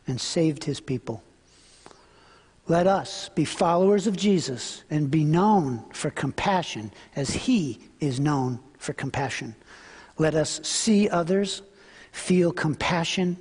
and 0.07 0.19
saved 0.19 0.63
his 0.63 0.79
people. 0.79 1.23
Let 2.67 2.87
us 2.87 3.29
be 3.29 3.43
followers 3.43 4.07
of 4.07 4.15
Jesus 4.15 4.83
and 4.89 5.11
be 5.11 5.23
known 5.23 5.83
for 5.93 6.09
compassion 6.09 6.91
as 7.15 7.31
he 7.31 7.79
is 7.99 8.19
known 8.19 8.59
for 8.77 8.93
compassion. 8.93 9.55
Let 10.17 10.35
us 10.35 10.61
see 10.63 11.09
others, 11.09 11.63
feel 12.11 12.51
compassion, 12.51 13.37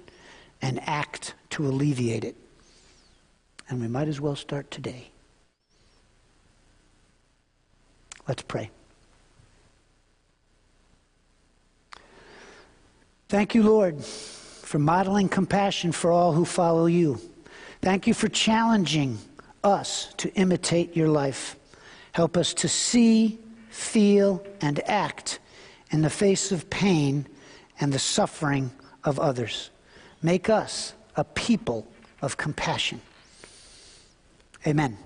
and 0.63 0.81
act 0.89 1.35
to 1.51 1.67
alleviate 1.67 2.25
it. 2.25 2.37
And 3.69 3.81
we 3.81 3.89
might 3.89 4.09
as 4.09 4.21
well 4.21 4.37
start 4.37 4.71
today. 4.71 5.11
Let's 8.27 8.43
pray. 8.43 8.71
Thank 13.29 13.55
you, 13.55 13.63
Lord, 13.63 14.05
for 14.05 14.79
modeling 14.79 15.29
compassion 15.29 15.93
for 15.93 16.11
all 16.11 16.33
who 16.33 16.45
follow 16.45 16.87
you. 16.87 17.21
Thank 17.83 18.07
you 18.07 18.15
for 18.15 18.29
challenging 18.29 19.19
us 19.65 20.13
to 20.19 20.33
imitate 20.35 20.97
your 20.97 21.09
life. 21.09 21.57
Help 22.13 22.37
us 22.37 22.53
to 22.55 22.69
see, 22.69 23.39
feel, 23.71 24.45
and 24.61 24.81
act 24.89 25.39
in 25.91 26.03
the 26.03 26.11
face 26.11 26.53
of 26.53 26.69
pain 26.69 27.27
and 27.81 27.93
the 27.93 27.99
suffering 27.99 28.71
of 29.05 29.19
others. 29.19 29.71
Make 30.23 30.51
us 30.51 30.93
a 31.17 31.25
people 31.25 31.87
of 32.21 32.37
compassion. 32.37 33.01
Amen. 34.67 34.99